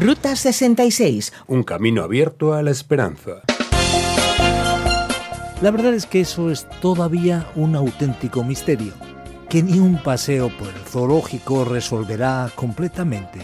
Ruta 0.00 0.34
66. 0.34 1.34
Un 1.48 1.64
camino 1.64 2.02
abierto 2.02 2.54
a 2.54 2.62
la 2.62 2.70
esperanza. 2.70 3.42
La 5.60 5.70
verdad 5.70 5.92
es 5.92 6.06
que 6.06 6.22
eso 6.22 6.50
es 6.50 6.66
todavía 6.80 7.46
un 7.56 7.76
auténtico 7.76 8.42
misterio, 8.42 8.94
que 9.50 9.62
ni 9.62 9.78
un 9.78 10.02
paseo 10.02 10.50
por 10.58 10.68
el 10.68 10.80
zoológico 10.86 11.66
resolverá 11.66 12.50
completamente. 12.54 13.40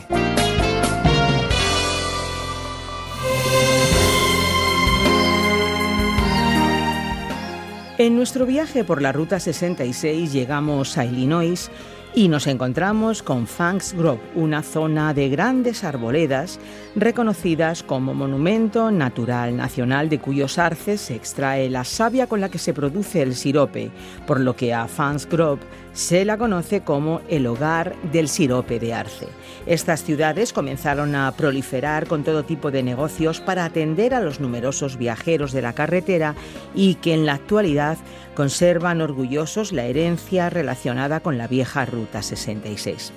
En 7.98 8.16
nuestro 8.16 8.46
viaje 8.46 8.84
por 8.84 9.02
la 9.02 9.12
Ruta 9.12 9.38
66 9.38 10.32
llegamos 10.32 10.96
a 10.96 11.04
Illinois 11.04 11.70
y 12.14 12.28
nos 12.28 12.46
encontramos 12.46 13.22
con 13.22 13.46
Fanks 13.46 13.92
Grove, 13.92 14.20
una 14.34 14.62
zona 14.62 15.14
de 15.14 15.28
grandes 15.28 15.84
arboledas 15.84 16.58
reconocidas 16.96 17.82
como 17.82 18.14
Monumento 18.14 18.90
Natural 18.90 19.56
Nacional 19.56 20.08
de 20.08 20.18
cuyos 20.18 20.58
arces 20.58 21.00
se 21.00 21.14
extrae 21.14 21.70
la 21.70 21.84
savia 21.84 22.26
con 22.26 22.40
la 22.40 22.48
que 22.48 22.58
se 22.58 22.74
produce 22.74 23.22
el 23.22 23.34
sirope, 23.34 23.90
por 24.26 24.40
lo 24.40 24.56
que 24.56 24.74
a 24.74 24.88
Fanks 24.88 25.28
Grove 25.28 25.62
se 25.98 26.24
la 26.24 26.38
conoce 26.38 26.82
como 26.82 27.22
el 27.28 27.44
hogar 27.48 27.96
del 28.12 28.28
sirope 28.28 28.78
de 28.78 28.94
arce. 28.94 29.26
Estas 29.66 30.04
ciudades 30.04 30.52
comenzaron 30.52 31.16
a 31.16 31.32
proliferar 31.32 32.06
con 32.06 32.22
todo 32.22 32.44
tipo 32.44 32.70
de 32.70 32.84
negocios 32.84 33.40
para 33.40 33.64
atender 33.64 34.14
a 34.14 34.20
los 34.20 34.38
numerosos 34.38 34.96
viajeros 34.96 35.50
de 35.50 35.60
la 35.60 35.72
carretera 35.72 36.36
y 36.72 36.94
que 36.94 37.14
en 37.14 37.26
la 37.26 37.34
actualidad 37.34 37.98
conservan 38.36 39.00
orgullosos 39.00 39.72
la 39.72 39.86
herencia 39.86 40.48
relacionada 40.50 41.18
con 41.18 41.36
la 41.36 41.48
vieja 41.48 41.84
Ruta 41.84 42.22
66. 42.22 43.12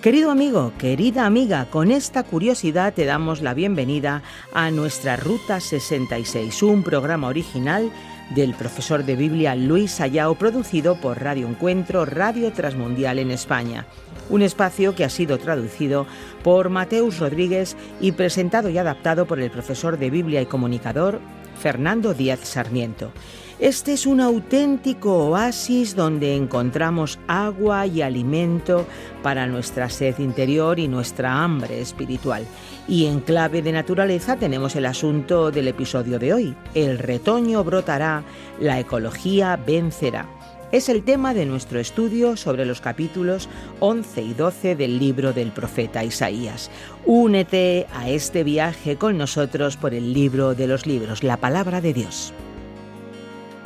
Querido 0.00 0.30
amigo, 0.30 0.72
querida 0.78 1.26
amiga, 1.26 1.66
con 1.68 1.90
esta 1.90 2.22
curiosidad 2.22 2.94
te 2.94 3.06
damos 3.06 3.42
la 3.42 3.54
bienvenida 3.54 4.22
a 4.54 4.70
nuestra 4.70 5.16
Ruta 5.16 5.58
66, 5.58 6.62
un 6.62 6.84
programa 6.84 7.26
original 7.26 7.90
del 8.30 8.54
profesor 8.54 9.04
de 9.04 9.16
Biblia 9.16 9.54
Luis 9.54 10.00
Ayao, 10.00 10.34
producido 10.36 10.96
por 10.96 11.20
Radio 11.20 11.48
Encuentro, 11.48 12.04
Radio 12.04 12.52
Transmundial 12.52 13.18
en 13.18 13.30
España. 13.30 13.86
Un 14.28 14.42
espacio 14.42 14.94
que 14.94 15.04
ha 15.04 15.10
sido 15.10 15.38
traducido 15.38 16.06
por 16.42 16.70
Mateus 16.70 17.18
Rodríguez 17.18 17.76
y 18.00 18.12
presentado 18.12 18.68
y 18.70 18.78
adaptado 18.78 19.26
por 19.26 19.40
el 19.40 19.50
profesor 19.50 19.98
de 19.98 20.10
Biblia 20.10 20.40
y 20.40 20.46
comunicador 20.46 21.20
Fernando 21.60 22.14
Díaz 22.14 22.40
Sarmiento. 22.44 23.12
Este 23.58 23.92
es 23.92 24.06
un 24.06 24.22
auténtico 24.22 25.28
oasis 25.28 25.94
donde 25.94 26.34
encontramos 26.34 27.18
agua 27.28 27.86
y 27.86 28.00
alimento 28.00 28.86
para 29.22 29.46
nuestra 29.46 29.90
sed 29.90 30.18
interior 30.18 30.78
y 30.78 30.88
nuestra 30.88 31.42
hambre 31.44 31.82
espiritual. 31.82 32.46
Y 32.88 33.06
en 33.06 33.20
clave 33.20 33.62
de 33.62 33.72
naturaleza 33.72 34.36
tenemos 34.36 34.74
el 34.76 34.86
asunto 34.86 35.50
del 35.50 35.68
episodio 35.68 36.18
de 36.18 36.34
hoy. 36.34 36.56
El 36.74 36.98
retoño 36.98 37.62
brotará, 37.62 38.24
la 38.58 38.80
ecología 38.80 39.56
vencerá. 39.56 40.26
Es 40.72 40.88
el 40.88 41.02
tema 41.02 41.34
de 41.34 41.46
nuestro 41.46 41.80
estudio 41.80 42.36
sobre 42.36 42.64
los 42.64 42.80
capítulos 42.80 43.48
11 43.80 44.22
y 44.22 44.34
12 44.34 44.76
del 44.76 45.00
libro 45.00 45.32
del 45.32 45.50
profeta 45.50 46.04
Isaías. 46.04 46.70
Únete 47.04 47.88
a 47.92 48.08
este 48.08 48.44
viaje 48.44 48.96
con 48.96 49.18
nosotros 49.18 49.76
por 49.76 49.94
el 49.94 50.12
libro 50.12 50.54
de 50.54 50.68
los 50.68 50.86
libros, 50.86 51.24
la 51.24 51.38
palabra 51.38 51.80
de 51.80 51.92
Dios. 51.92 52.32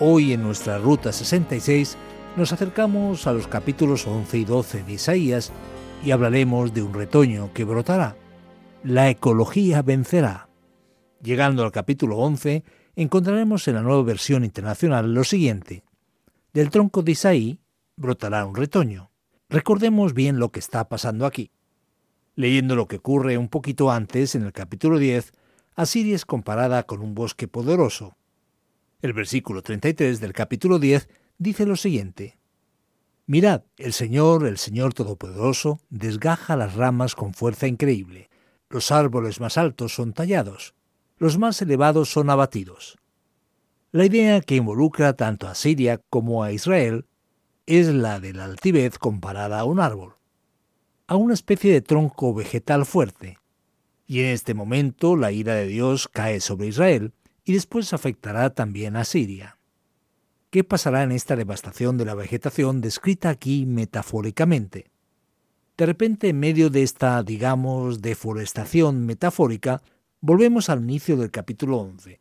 Hoy 0.00 0.32
en 0.32 0.42
nuestra 0.42 0.78
Ruta 0.78 1.12
66 1.12 1.96
nos 2.36 2.52
acercamos 2.52 3.26
a 3.26 3.32
los 3.32 3.46
capítulos 3.48 4.06
11 4.06 4.38
y 4.38 4.44
12 4.44 4.82
de 4.84 4.92
Isaías 4.94 5.52
y 6.04 6.10
hablaremos 6.10 6.72
de 6.72 6.82
un 6.82 6.94
retoño 6.94 7.50
que 7.52 7.64
brotará. 7.64 8.16
La 8.84 9.08
ecología 9.08 9.80
vencerá. 9.80 10.50
Llegando 11.22 11.64
al 11.64 11.72
capítulo 11.72 12.18
11, 12.18 12.64
encontraremos 12.96 13.66
en 13.66 13.76
la 13.76 13.82
nueva 13.82 14.02
versión 14.02 14.44
internacional 14.44 15.14
lo 15.14 15.24
siguiente. 15.24 15.84
Del 16.52 16.68
tronco 16.68 17.02
de 17.02 17.12
Isaí 17.12 17.58
brotará 17.96 18.44
un 18.44 18.54
retoño. 18.54 19.10
Recordemos 19.48 20.12
bien 20.12 20.38
lo 20.38 20.52
que 20.52 20.60
está 20.60 20.86
pasando 20.86 21.24
aquí. 21.24 21.50
Leyendo 22.34 22.76
lo 22.76 22.86
que 22.86 22.96
ocurre 22.96 23.38
un 23.38 23.48
poquito 23.48 23.90
antes, 23.90 24.34
en 24.34 24.42
el 24.42 24.52
capítulo 24.52 24.98
10, 24.98 25.32
Asiria 25.76 26.14
es 26.14 26.26
comparada 26.26 26.82
con 26.82 27.00
un 27.00 27.14
bosque 27.14 27.48
poderoso, 27.48 28.18
el 29.00 29.14
versículo 29.14 29.62
33 29.62 30.20
del 30.20 30.34
capítulo 30.34 30.78
10 30.78 31.08
dice 31.38 31.64
lo 31.64 31.76
siguiente. 31.76 32.36
Mirad, 33.24 33.62
el 33.78 33.94
Señor, 33.94 34.46
el 34.46 34.58
Señor 34.58 34.92
Todopoderoso, 34.92 35.80
desgaja 35.88 36.54
las 36.54 36.74
ramas 36.74 37.14
con 37.14 37.32
fuerza 37.32 37.66
increíble. 37.66 38.28
Los 38.74 38.90
árboles 38.90 39.38
más 39.38 39.56
altos 39.56 39.94
son 39.94 40.12
tallados, 40.12 40.74
los 41.18 41.38
más 41.38 41.62
elevados 41.62 42.10
son 42.10 42.28
abatidos. 42.28 42.98
La 43.92 44.04
idea 44.04 44.40
que 44.40 44.56
involucra 44.56 45.12
tanto 45.12 45.46
a 45.46 45.54
Siria 45.54 46.02
como 46.10 46.42
a 46.42 46.50
Israel 46.50 47.06
es 47.66 47.86
la 47.86 48.18
de 48.18 48.32
la 48.32 48.46
altivez 48.46 48.98
comparada 48.98 49.60
a 49.60 49.64
un 49.64 49.78
árbol, 49.78 50.16
a 51.06 51.14
una 51.14 51.34
especie 51.34 51.72
de 51.72 51.82
tronco 51.82 52.34
vegetal 52.34 52.84
fuerte. 52.84 53.38
Y 54.08 54.22
en 54.22 54.26
este 54.30 54.54
momento 54.54 55.14
la 55.14 55.30
ira 55.30 55.54
de 55.54 55.68
Dios 55.68 56.08
cae 56.08 56.40
sobre 56.40 56.66
Israel, 56.66 57.12
y 57.44 57.52
después 57.52 57.92
afectará 57.92 58.54
también 58.54 58.96
a 58.96 59.04
Siria. 59.04 59.56
¿Qué 60.50 60.64
pasará 60.64 61.04
en 61.04 61.12
esta 61.12 61.36
devastación 61.36 61.96
de 61.96 62.06
la 62.06 62.16
vegetación 62.16 62.80
descrita 62.80 63.28
aquí 63.28 63.66
metafóricamente? 63.66 64.90
De 65.76 65.86
repente, 65.86 66.28
en 66.28 66.38
medio 66.38 66.70
de 66.70 66.82
esta, 66.82 67.22
digamos, 67.22 68.00
deforestación 68.00 69.04
metafórica, 69.06 69.82
volvemos 70.20 70.70
al 70.70 70.82
inicio 70.82 71.16
del 71.16 71.30
capítulo 71.30 71.78
11. 71.78 72.20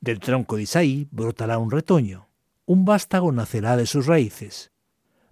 Del 0.00 0.20
tronco 0.20 0.56
de 0.56 0.62
Isaí 0.62 1.08
brotará 1.10 1.58
un 1.58 1.70
retoño, 1.70 2.28
un 2.66 2.84
vástago 2.84 3.32
nacerá 3.32 3.76
de 3.76 3.86
sus 3.86 4.06
raíces. 4.06 4.70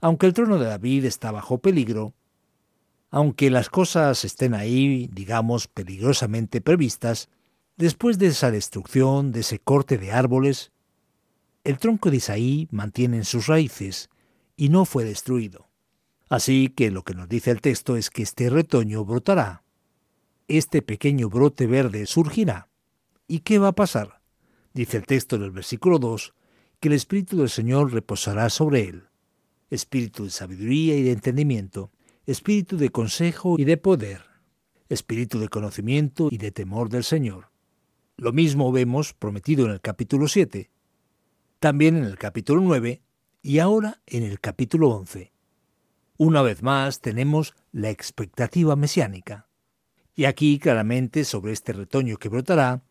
Aunque 0.00 0.26
el 0.26 0.32
trono 0.32 0.58
de 0.58 0.66
David 0.66 1.04
está 1.04 1.30
bajo 1.30 1.58
peligro, 1.58 2.14
aunque 3.10 3.50
las 3.50 3.68
cosas 3.68 4.24
estén 4.24 4.54
ahí, 4.54 5.08
digamos, 5.12 5.68
peligrosamente 5.68 6.60
previstas, 6.60 7.28
Después 7.76 8.18
de 8.18 8.28
esa 8.28 8.50
destrucción, 8.50 9.32
de 9.32 9.40
ese 9.40 9.58
corte 9.58 9.98
de 9.98 10.10
árboles, 10.10 10.72
el 11.62 11.78
tronco 11.78 12.10
de 12.10 12.16
Isaí 12.16 12.68
mantiene 12.70 13.22
sus 13.24 13.48
raíces 13.48 14.08
y 14.56 14.70
no 14.70 14.86
fue 14.86 15.04
destruido. 15.04 15.65
Así 16.28 16.70
que 16.70 16.90
lo 16.90 17.04
que 17.04 17.14
nos 17.14 17.28
dice 17.28 17.50
el 17.52 17.60
texto 17.60 17.96
es 17.96 18.10
que 18.10 18.22
este 18.22 18.50
retoño 18.50 19.04
brotará. 19.04 19.62
Este 20.48 20.82
pequeño 20.82 21.28
brote 21.28 21.66
verde 21.66 22.06
surgirá. 22.06 22.68
¿Y 23.28 23.40
qué 23.40 23.58
va 23.58 23.68
a 23.68 23.74
pasar? 23.74 24.20
Dice 24.74 24.96
el 24.96 25.06
texto 25.06 25.38
del 25.38 25.52
versículo 25.52 25.98
2 25.98 26.34
que 26.80 26.88
el 26.88 26.94
Espíritu 26.94 27.38
del 27.38 27.48
Señor 27.48 27.92
reposará 27.92 28.50
sobre 28.50 28.88
él. 28.88 29.04
Espíritu 29.70 30.24
de 30.24 30.30
sabiduría 30.30 30.96
y 30.96 31.02
de 31.02 31.12
entendimiento, 31.12 31.90
espíritu 32.26 32.76
de 32.76 32.90
consejo 32.90 33.56
y 33.58 33.64
de 33.64 33.76
poder, 33.76 34.22
espíritu 34.88 35.38
de 35.38 35.48
conocimiento 35.48 36.28
y 36.30 36.38
de 36.38 36.50
temor 36.50 36.88
del 36.88 37.04
Señor. 37.04 37.50
Lo 38.16 38.32
mismo 38.32 38.70
vemos 38.72 39.14
prometido 39.14 39.64
en 39.66 39.72
el 39.72 39.80
capítulo 39.80 40.28
7, 40.28 40.70
también 41.58 41.96
en 41.96 42.04
el 42.04 42.18
capítulo 42.18 42.60
9 42.60 43.00
y 43.42 43.58
ahora 43.58 44.00
en 44.06 44.22
el 44.22 44.40
capítulo 44.40 44.90
11. 44.90 45.32
Una 46.18 46.40
vez 46.40 46.62
más 46.62 47.00
tenemos 47.00 47.54
la 47.72 47.90
expectativa 47.90 48.74
mesiánica. 48.74 49.48
Y 50.14 50.24
aquí 50.24 50.58
claramente 50.58 51.24
sobre 51.24 51.52
este 51.52 51.74
retoño 51.74 52.16
que 52.16 52.30
brotará, 52.30 52.82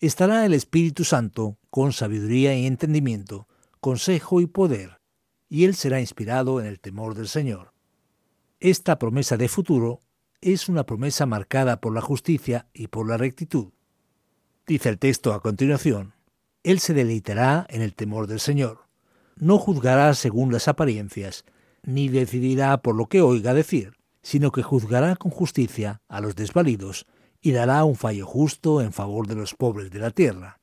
estará 0.00 0.44
el 0.44 0.54
Espíritu 0.54 1.04
Santo 1.04 1.56
con 1.70 1.92
sabiduría 1.92 2.56
y 2.56 2.66
entendimiento, 2.66 3.46
consejo 3.80 4.40
y 4.40 4.46
poder, 4.46 5.00
y 5.48 5.64
él 5.64 5.76
será 5.76 6.00
inspirado 6.00 6.60
en 6.60 6.66
el 6.66 6.80
temor 6.80 7.14
del 7.14 7.28
Señor. 7.28 7.72
Esta 8.58 8.98
promesa 8.98 9.36
de 9.36 9.48
futuro 9.48 10.00
es 10.40 10.68
una 10.68 10.84
promesa 10.84 11.26
marcada 11.26 11.80
por 11.80 11.94
la 11.94 12.00
justicia 12.00 12.66
y 12.74 12.88
por 12.88 13.08
la 13.08 13.16
rectitud. 13.16 13.68
Dice 14.66 14.88
el 14.88 14.98
texto 14.98 15.32
a 15.32 15.40
continuación, 15.40 16.14
Él 16.64 16.80
se 16.80 16.94
deleitará 16.94 17.66
en 17.68 17.82
el 17.82 17.94
temor 17.94 18.26
del 18.26 18.40
Señor. 18.40 18.86
No 19.36 19.58
juzgará 19.58 20.14
según 20.14 20.52
las 20.52 20.66
apariencias, 20.66 21.44
ni 21.82 22.08
decidirá 22.08 22.78
por 22.78 22.94
lo 22.94 23.06
que 23.06 23.20
oiga 23.20 23.54
decir, 23.54 23.94
sino 24.22 24.52
que 24.52 24.62
juzgará 24.62 25.16
con 25.16 25.30
justicia 25.30 26.00
a 26.08 26.20
los 26.20 26.36
desvalidos 26.36 27.06
y 27.40 27.52
dará 27.52 27.84
un 27.84 27.96
fallo 27.96 28.26
justo 28.26 28.80
en 28.80 28.92
favor 28.92 29.26
de 29.26 29.34
los 29.34 29.54
pobres 29.54 29.90
de 29.90 29.98
la 29.98 30.10
tierra. 30.10 30.60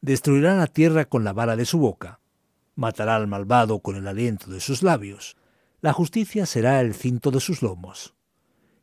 Destruirá 0.00 0.54
la 0.56 0.66
tierra 0.66 1.06
con 1.06 1.24
la 1.24 1.32
vara 1.32 1.56
de 1.56 1.64
su 1.64 1.78
boca, 1.78 2.20
matará 2.74 3.16
al 3.16 3.26
malvado 3.26 3.80
con 3.80 3.96
el 3.96 4.06
aliento 4.06 4.50
de 4.50 4.60
sus 4.60 4.82
labios, 4.82 5.36
la 5.80 5.92
justicia 5.92 6.44
será 6.44 6.80
el 6.80 6.94
cinto 6.94 7.30
de 7.30 7.40
sus 7.40 7.62
lomos, 7.62 8.14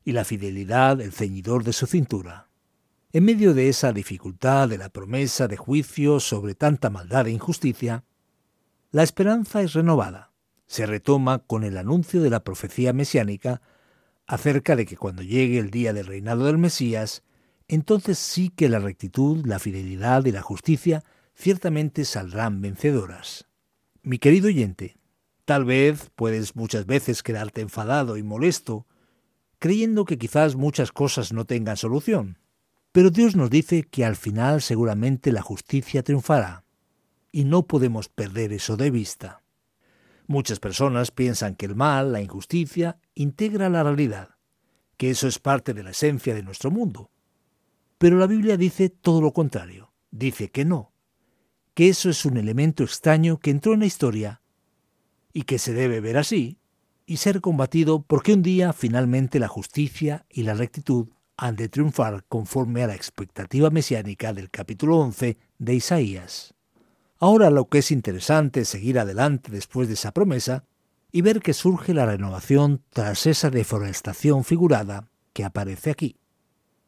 y 0.04 0.12
la 0.12 0.26
fidelidad 0.26 1.00
el 1.02 1.12
ceñidor 1.12 1.64
de 1.64 1.74
su 1.74 1.88
cintura. 1.88 2.50
En 3.14 3.24
medio 3.24 3.54
de 3.54 3.70
esa 3.70 3.94
dificultad 3.94 4.68
de 4.68 4.78
la 4.78 4.90
promesa 4.90 5.48
de 5.48 5.56
juicio 5.56 6.20
sobre 6.20 6.56
tanta 6.56 6.90
maldad 6.90 7.28
e 7.28 7.32
injusticia, 7.32 8.04
la 8.92 9.04
esperanza 9.04 9.62
es 9.62 9.74
renovada. 9.74 10.35
Se 10.68 10.86
retoma 10.86 11.40
con 11.40 11.64
el 11.64 11.78
anuncio 11.78 12.22
de 12.22 12.30
la 12.30 12.44
profecía 12.44 12.94
mesiánica 12.94 13.62
acerca 14.28 14.76
de 14.76 14.86
que 14.86 14.98
cuando 14.98 15.22
llegue 15.22 15.60
el 15.60 15.70
día 15.70 15.94
del 15.94 16.08
reinado 16.08 16.46
del 16.46 16.58
Mesías, 16.58 17.24
entonces 17.68 18.18
sí 18.18 18.50
que 18.50 18.70
la 18.70 18.80
rectitud, 18.80 19.46
la 19.46 19.60
fidelidad 19.60 20.26
y 20.26 20.32
la 20.32 20.42
justicia 20.42 21.04
ciertamente 21.36 22.06
saldrán 22.06 22.62
vencedoras. 22.62 23.48
Mi 24.02 24.20
querido 24.20 24.48
oyente, 24.48 24.98
tal 25.46 25.66
vez 25.66 26.12
puedes 26.16 26.56
muchas 26.56 26.86
veces 26.86 27.24
quedarte 27.24 27.62
enfadado 27.62 28.18
y 28.18 28.24
molesto, 28.24 28.86
creyendo 29.60 30.06
que 30.06 30.18
quizás 30.18 30.56
muchas 30.56 30.92
cosas 30.92 31.34
no 31.34 31.46
tengan 31.46 31.78
solución. 31.78 32.38
Pero 32.92 33.10
Dios 33.10 33.36
nos 33.36 33.50
dice 33.50 33.84
que 33.84 34.06
al 34.06 34.16
final 34.16 34.62
seguramente 34.62 35.32
la 35.32 35.42
justicia 35.42 36.04
triunfará, 36.04 36.64
y 37.32 37.44
no 37.44 37.68
podemos 37.68 38.08
perder 38.08 38.54
eso 38.54 38.78
de 38.78 38.92
vista. 38.92 39.42
Muchas 40.28 40.60
personas 40.60 41.12
piensan 41.12 41.56
que 41.56 41.68
el 41.68 41.76
mal, 41.76 42.12
la 42.12 42.22
injusticia, 42.22 42.98
integra 43.14 43.70
la 43.70 43.84
realidad, 43.84 44.36
que 44.98 45.12
eso 45.12 45.28
es 45.28 45.40
parte 45.40 45.74
de 45.74 45.84
la 45.84 45.92
esencia 45.92 46.34
de 46.34 46.44
nuestro 46.44 46.72
mundo. 46.72 47.12
Pero 47.98 48.18
la 48.18 48.28
Biblia 48.28 48.58
dice 48.58 48.90
todo 48.90 49.22
lo 49.22 49.34
contrario, 49.34 49.94
dice 50.12 50.50
que 50.50 50.66
no, 50.66 50.94
que 51.76 51.90
eso 51.90 52.10
es 52.10 52.26
un 52.26 52.38
elemento 52.38 52.84
extraño 52.84 53.38
que 53.38 53.52
entró 53.52 53.74
en 53.74 53.82
la 53.82 53.86
historia 53.86 54.42
y 55.32 55.44
que 55.44 55.60
se 55.60 55.74
debe 55.74 56.00
ver 56.00 56.18
así 56.18 56.58
y 57.06 57.18
ser 57.18 57.40
combatido 57.42 58.02
porque 58.02 58.34
un 58.34 58.42
día 58.42 58.74
finalmente 58.74 59.40
la 59.40 59.48
justicia 59.48 60.26
y 60.30 60.44
la 60.44 60.56
rectitud 60.56 61.10
han 61.38 61.56
de 61.56 61.70
triunfar 61.70 62.24
conforme 62.28 62.84
a 62.84 62.88
la 62.88 62.96
expectativa 62.96 63.70
mesiánica 63.70 64.34
del 64.34 64.50
capítulo 64.50 64.98
11 64.98 65.38
de 65.60 65.74
Isaías. 65.74 66.55
Ahora 67.20 67.50
lo 67.50 67.70
que 67.70 67.80
es 67.80 67.92
interesante 67.92 68.62
es 68.62 68.70
seguir 68.70 69.00
adelante 69.00 69.52
después 69.52 69.88
de 69.88 69.94
esa 69.94 70.12
promesa 70.12 70.66
y 71.12 71.22
ver 71.22 71.42
que 71.42 71.54
surge 71.54 71.94
la 71.94 72.06
renovación 72.06 72.84
tras 72.90 73.26
esa 73.26 73.50
deforestación 73.50 74.44
figurada 74.44 75.08
que 75.32 75.46
aparece 75.46 75.92
aquí. 75.92 76.18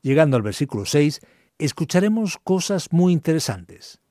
Llegando 0.02 0.36
al 0.36 0.44
versículo 0.44 0.86
6, 0.86 1.22
escucharemos 1.58 2.38
cosas 2.38 2.92
muy 2.92 3.14
interesantes. 3.14 4.02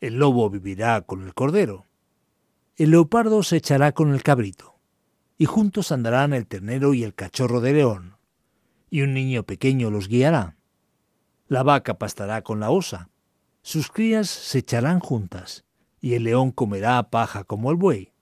El 0.00 0.18
lobo 0.18 0.50
vivirá 0.50 1.02
con 1.02 1.22
el 1.22 1.34
cordero. 1.34 1.86
El 2.76 2.90
leopardo 2.90 3.42
se 3.42 3.56
echará 3.56 3.92
con 3.92 4.12
el 4.12 4.22
cabrito. 4.22 4.78
Y 5.38 5.44
juntos 5.44 5.92
andarán 5.92 6.32
el 6.32 6.46
ternero 6.46 6.94
y 6.94 7.04
el 7.04 7.14
cachorro 7.14 7.60
de 7.60 7.72
león. 7.74 8.16
Y 8.90 9.02
un 9.02 9.14
niño 9.14 9.42
pequeño 9.42 9.90
los 9.90 10.08
guiará. 10.08 10.56
La 11.48 11.62
vaca 11.62 11.98
pastará 11.98 12.42
con 12.42 12.60
la 12.60 12.70
osa. 12.70 13.10
Sus 13.66 13.90
crías 13.90 14.30
se 14.30 14.58
echarán 14.58 15.00
juntas. 15.00 15.64
Y 16.00 16.14
el 16.14 16.22
león 16.22 16.52
comerá 16.52 17.02
paja 17.10 17.42
como 17.42 17.72
el 17.72 17.76
buey 17.76 18.12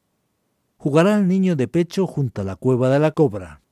jugará 0.84 1.16
el 1.16 1.28
niño 1.28 1.56
de 1.56 1.66
pecho 1.66 2.06
junto 2.06 2.42
a 2.42 2.44
la 2.44 2.56
cueva 2.56 2.90
de 2.90 2.98
la 2.98 3.12
cobra, 3.12 3.62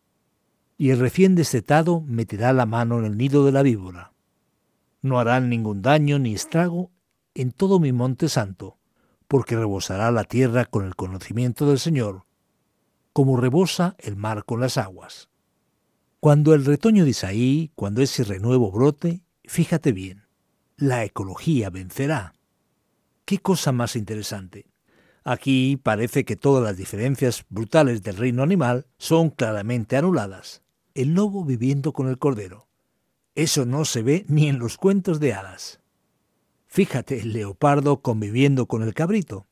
y 0.79 0.89
el 0.89 0.99
recién 0.99 1.35
destetado 1.35 2.01
meterá 2.01 2.55
la 2.55 2.65
mano 2.65 2.99
en 2.99 3.05
el 3.05 3.19
nido 3.19 3.45
de 3.45 3.53
la 3.53 3.63
víbora. 3.63 4.15
No 5.03 5.19
harán 5.19 5.51
ningún 5.51 5.83
daño 5.83 6.19
ni 6.19 6.33
estrago 6.33 6.91
en 7.35 7.53
todo 7.53 7.79
mi 7.81 7.93
monte 7.93 8.31
santo, 8.31 8.79
porque 9.29 9.57
rebosará 9.57 10.11
la 10.11 10.25
tierra 10.25 10.65
con 10.65 10.87
el 10.87 10.97
conocimiento 10.97 11.69
del 11.69 11.79
Señor, 11.79 12.25
como 13.13 13.37
rebosa 13.37 13.95
el 13.99 14.17
mar 14.17 14.47
con 14.47 14.61
las 14.61 14.79
aguas. 14.79 15.29
Cuando 16.19 16.55
el 16.55 16.65
retoño 16.65 17.05
de 17.05 17.11
Isaí, 17.11 17.73
cuando 17.75 18.01
ese 18.01 18.25
renuevo 18.25 18.71
brote, 18.71 19.23
fíjate 19.45 19.93
bien, 19.93 20.22
la 20.83 21.05
ecología 21.05 21.71
vencerá. 21.71 22.35
¿Qué 23.25 23.39
cosa 23.39 23.71
más 23.71 23.95
interesante? 23.95 24.67
Aquí 25.23 25.77
parece 25.77 26.25
que 26.25 26.35
todas 26.35 26.65
las 26.65 26.77
diferencias 26.77 27.45
brutales 27.49 28.03
del 28.03 28.17
reino 28.17 28.43
animal 28.43 28.89
son 28.99 29.31
claramente 29.31 29.97
anuladas. 29.97 30.63
El 30.95 31.15
lobo 31.15 31.45
viviendo 31.45 31.93
con 31.93 32.09
el 32.09 32.19
cordero. 32.19 32.67
Eso 33.37 33.65
no 33.65 33.85
se 33.85 34.03
ve 34.03 34.25
ni 34.27 34.49
en 34.49 34.59
los 34.59 34.77
cuentos 34.77 35.21
de 35.21 35.35
hadas. 35.35 35.79
Fíjate 36.67 37.21
el 37.21 37.33
leopardo 37.33 38.03
conviviendo 38.03 38.67
con 38.67 38.83
el 38.83 38.93
cabrito. 38.93 39.47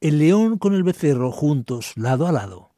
El 0.00 0.20
león 0.20 0.58
con 0.58 0.74
el 0.74 0.84
becerro 0.84 1.32
juntos 1.32 1.92
lado 1.96 2.28
a 2.28 2.32
lado. 2.32 2.70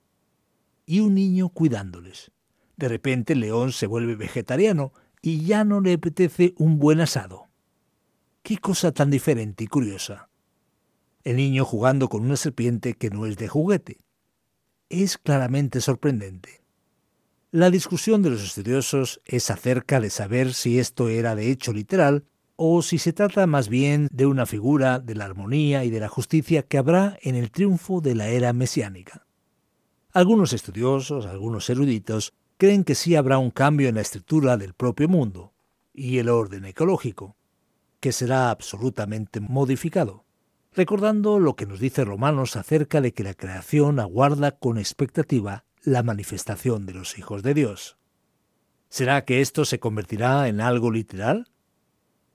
Y 0.87 1.01
un 1.01 1.15
niño 1.15 1.51
cuidándoles. 1.51 2.33
De 2.79 2.89
repente 2.89 3.35
el 3.35 3.41
león 3.41 3.73
se 3.73 3.87
vuelve 3.87 4.17
vegetariano 4.17 4.95
y 5.23 5.45
ya 5.47 5.65
no 5.65 5.81
le 5.81 5.95
apetece 5.95 6.55
un 6.59 6.79
buen 6.79 7.01
asado. 7.01 7.49
Qué 8.43 8.59
cosa 8.59 8.93
tan 8.93 9.11
diferente 9.11 9.65
y 9.65 9.69
curiosa 9.69 10.29
el 11.25 11.37
niño 11.37 11.65
jugando 11.65 12.09
con 12.09 12.23
una 12.23 12.37
serpiente 12.37 12.95
que 12.95 13.11
no 13.11 13.27
es 13.27 13.37
de 13.37 13.49
juguete. 13.49 13.99
Es 14.89 15.19
claramente 15.19 15.81
sorprendente. 15.81 16.63
La 17.51 17.71
discusión 17.71 18.23
de 18.23 18.31
los 18.31 18.43
estudiosos 18.43 19.21
es 19.25 19.51
acerca 19.51 20.01
de 20.01 20.11
saber 20.11 20.55
si 20.55 20.79
esto 20.79 21.09
era 21.09 21.35
de 21.35 21.51
hecho 21.51 21.73
literal 21.73 22.25
o 22.57 22.83
si 22.83 22.99
se 22.99 23.13
trata 23.13 23.47
más 23.47 23.69
bien 23.69 24.09
de 24.11 24.27
una 24.27 24.47
figura 24.47 24.99
de 24.99 25.15
la 25.15 25.25
armonía 25.25 25.85
y 25.85 25.91
de 25.91 26.01
la 26.01 26.09
justicia 26.09 26.63
que 26.63 26.79
habrá 26.79 27.19
en 27.23 27.35
el 27.35 27.51
triunfo 27.51 28.01
de 28.01 28.15
la 28.15 28.29
era 28.29 28.53
mesiánica. 28.53 29.27
Algunos 30.13 30.53
estudiosos, 30.53 31.27
algunos 31.27 31.69
eruditos, 31.71 32.35
creen 32.63 32.85
que 32.85 32.95
sí 32.95 33.17
habrá 33.17 33.39
un 33.39 33.51
cambio 33.51 33.89
en 33.89 33.97
la 33.97 34.03
estructura 34.03 34.57
del 34.57 34.73
propio 34.73 35.09
mundo 35.09 35.53
y 35.93 36.19
el 36.19 36.29
orden 36.29 36.65
ecológico, 36.65 37.35
que 37.99 38.13
será 38.13 38.51
absolutamente 38.51 39.41
modificado 39.41 40.25
recordando 40.73 41.41
lo 41.41 41.57
que 41.57 41.67
nos 41.67 41.81
dice 41.81 42.05
Romanos 42.05 42.55
acerca 42.55 43.01
de 43.01 43.13
que 43.13 43.25
la 43.25 43.35
creación 43.35 43.99
aguarda 43.99 44.53
con 44.53 44.79
expectativa 44.79 45.65
la 45.83 46.05
manifestación 46.05 46.87
de 46.87 46.95
los 46.95 47.19
hijos 47.19 47.43
de 47.43 47.55
Dios. 47.55 47.97
¿Será 48.89 49.25
que 49.25 49.41
esto 49.41 49.65
se 49.65 49.81
convertirá 49.81 50.47
en 50.47 50.61
algo 50.61 50.93
literal? 50.93 51.49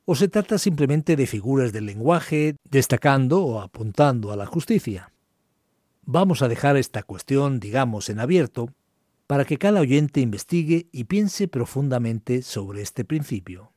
¿O 0.04 0.14
se 0.14 0.28
trata 0.28 0.58
simplemente 0.58 1.16
de 1.16 1.26
figuras 1.26 1.72
del 1.72 1.86
lenguaje 1.86 2.58
destacando 2.70 3.46
o 3.46 3.62
apuntando 3.62 4.34
a 4.34 4.36
la 4.36 4.46
justicia? 4.46 5.14
Vamos 6.04 6.42
a 6.42 6.50
dejar 6.50 6.76
esta 6.76 7.04
cuestión, 7.04 7.62
digamos, 7.62 8.10
en 8.10 8.20
abierto, 8.20 8.74
para 9.28 9.44
que 9.44 9.58
cada 9.58 9.82
oyente 9.82 10.22
investigue 10.22 10.88
y 10.92 11.04
piense 11.04 11.50
profundamente 11.50 12.42
sobre 12.42 12.82
este 12.82 13.04
principio, 13.04 13.74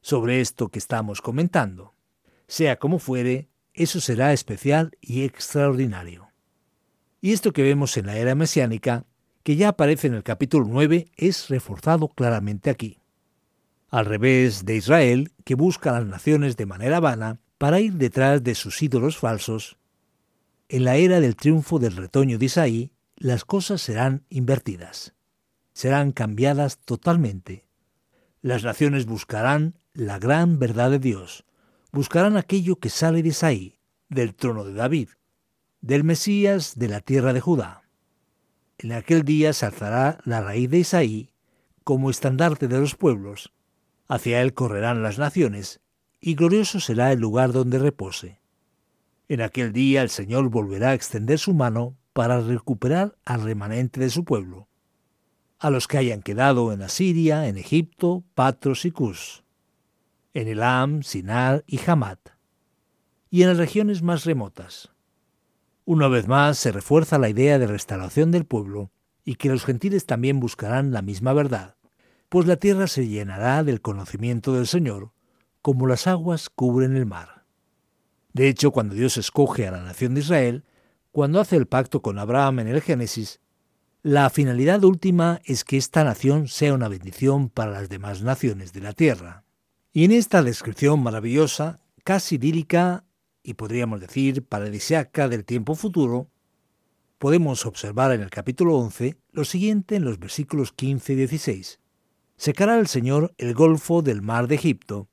sobre 0.00 0.40
esto 0.40 0.68
que 0.68 0.78
estamos 0.78 1.20
comentando. 1.20 1.94
Sea 2.46 2.78
como 2.78 3.00
fuere, 3.00 3.48
eso 3.74 4.00
será 4.00 4.32
especial 4.32 4.96
y 5.00 5.24
extraordinario. 5.24 6.28
Y 7.20 7.32
esto 7.32 7.52
que 7.52 7.64
vemos 7.64 7.96
en 7.96 8.06
la 8.06 8.16
era 8.16 8.36
mesiánica, 8.36 9.04
que 9.42 9.56
ya 9.56 9.70
aparece 9.70 10.06
en 10.06 10.14
el 10.14 10.22
capítulo 10.22 10.66
9, 10.68 11.10
es 11.16 11.48
reforzado 11.48 12.08
claramente 12.08 12.70
aquí. 12.70 13.00
Al 13.88 14.06
revés 14.06 14.64
de 14.64 14.76
Israel, 14.76 15.32
que 15.44 15.56
busca 15.56 15.90
a 15.90 16.00
las 16.00 16.08
naciones 16.08 16.56
de 16.56 16.66
manera 16.66 17.00
vana 17.00 17.40
para 17.58 17.80
ir 17.80 17.94
detrás 17.94 18.44
de 18.44 18.54
sus 18.54 18.80
ídolos 18.82 19.16
falsos, 19.16 19.76
en 20.68 20.84
la 20.84 20.96
era 20.96 21.20
del 21.20 21.36
triunfo 21.36 21.78
del 21.78 21.96
retoño 21.96 22.38
de 22.38 22.46
Isaí, 22.46 22.90
las 23.16 23.44
cosas 23.44 23.80
serán 23.80 24.24
invertidas. 24.28 25.14
Serán 25.72 26.12
cambiadas 26.12 26.78
totalmente. 26.78 27.66
Las 28.42 28.62
naciones 28.62 29.06
buscarán 29.06 29.78
la 29.94 30.18
gran 30.18 30.58
verdad 30.58 30.90
de 30.90 30.98
Dios, 30.98 31.44
buscarán 31.92 32.36
aquello 32.36 32.76
que 32.76 32.90
sale 32.90 33.22
de 33.22 33.30
Isaí, 33.30 33.78
del 34.08 34.34
trono 34.34 34.64
de 34.64 34.74
David, 34.74 35.08
del 35.80 36.04
Mesías 36.04 36.78
de 36.78 36.88
la 36.88 37.00
tierra 37.00 37.32
de 37.32 37.40
Judá. 37.40 37.82
En 38.78 38.92
aquel 38.92 39.22
día 39.22 39.52
se 39.54 39.64
alzará 39.66 40.18
la 40.24 40.42
raíz 40.42 40.70
de 40.70 40.78
Isaí 40.78 41.32
como 41.84 42.10
estandarte 42.10 42.68
de 42.68 42.78
los 42.78 42.94
pueblos, 42.94 43.52
hacia 44.08 44.42
él 44.42 44.52
correrán 44.52 45.02
las 45.02 45.18
naciones, 45.18 45.80
y 46.20 46.34
glorioso 46.34 46.80
será 46.80 47.12
el 47.12 47.20
lugar 47.20 47.52
donde 47.52 47.78
repose. 47.78 48.40
En 49.28 49.40
aquel 49.40 49.72
día 49.72 50.02
el 50.02 50.10
Señor 50.10 50.50
volverá 50.50 50.90
a 50.90 50.94
extender 50.94 51.38
su 51.38 51.54
mano 51.54 51.96
para 52.16 52.40
recuperar 52.40 53.14
al 53.26 53.42
remanente 53.42 54.00
de 54.00 54.08
su 54.08 54.24
pueblo, 54.24 54.68
a 55.58 55.68
los 55.68 55.86
que 55.86 55.98
hayan 55.98 56.22
quedado 56.22 56.72
en 56.72 56.80
Asiria, 56.80 57.46
en 57.46 57.58
Egipto, 57.58 58.24
Patros 58.34 58.86
y 58.86 58.90
Cus 58.90 59.44
en 60.32 60.48
Elam, 60.48 61.02
Sinar 61.02 61.62
y 61.66 61.78
Hamad, 61.86 62.16
y 63.28 63.42
en 63.42 63.48
las 63.48 63.58
regiones 63.58 64.00
más 64.00 64.24
remotas. 64.24 64.94
Una 65.84 66.08
vez 66.08 66.26
más 66.26 66.56
se 66.56 66.72
refuerza 66.72 67.18
la 67.18 67.28
idea 67.28 67.58
de 67.58 67.66
restauración 67.66 68.30
del 68.30 68.46
pueblo 68.46 68.90
y 69.22 69.34
que 69.34 69.50
los 69.50 69.66
gentiles 69.66 70.06
también 70.06 70.40
buscarán 70.40 70.92
la 70.92 71.02
misma 71.02 71.34
verdad, 71.34 71.76
pues 72.30 72.46
la 72.46 72.56
tierra 72.56 72.86
se 72.86 73.08
llenará 73.08 73.62
del 73.62 73.82
conocimiento 73.82 74.54
del 74.54 74.66
Señor, 74.66 75.12
como 75.60 75.86
las 75.86 76.06
aguas 76.06 76.48
cubren 76.48 76.96
el 76.96 77.04
mar. 77.04 77.44
De 78.32 78.48
hecho, 78.48 78.70
cuando 78.70 78.94
Dios 78.94 79.18
escoge 79.18 79.68
a 79.68 79.72
la 79.72 79.82
nación 79.82 80.14
de 80.14 80.20
Israel, 80.20 80.64
cuando 81.16 81.40
hace 81.40 81.56
el 81.56 81.64
pacto 81.64 82.02
con 82.02 82.18
Abraham 82.18 82.58
en 82.58 82.68
el 82.68 82.82
Génesis, 82.82 83.40
la 84.02 84.28
finalidad 84.28 84.84
última 84.84 85.40
es 85.46 85.64
que 85.64 85.78
esta 85.78 86.04
nación 86.04 86.46
sea 86.46 86.74
una 86.74 86.88
bendición 86.88 87.48
para 87.48 87.70
las 87.70 87.88
demás 87.88 88.20
naciones 88.20 88.74
de 88.74 88.82
la 88.82 88.92
tierra. 88.92 89.42
Y 89.94 90.04
en 90.04 90.12
esta 90.12 90.42
descripción 90.42 91.02
maravillosa, 91.02 91.80
casi 92.04 92.34
idílica 92.34 93.06
y 93.42 93.54
podríamos 93.54 94.02
decir 94.02 94.44
paradisiaca 94.44 95.26
del 95.26 95.46
tiempo 95.46 95.74
futuro, 95.74 96.28
podemos 97.16 97.64
observar 97.64 98.12
en 98.12 98.20
el 98.20 98.28
capítulo 98.28 98.76
11 98.76 99.16
lo 99.32 99.46
siguiente 99.46 99.96
en 99.96 100.04
los 100.04 100.18
versículos 100.18 100.72
15 100.72 101.14
y 101.14 101.16
16. 101.16 101.80
Secará 102.36 102.78
el 102.78 102.88
Señor 102.88 103.32
el 103.38 103.54
golfo 103.54 104.02
del 104.02 104.20
mar 104.20 104.48
de 104.48 104.56
Egipto, 104.56 105.08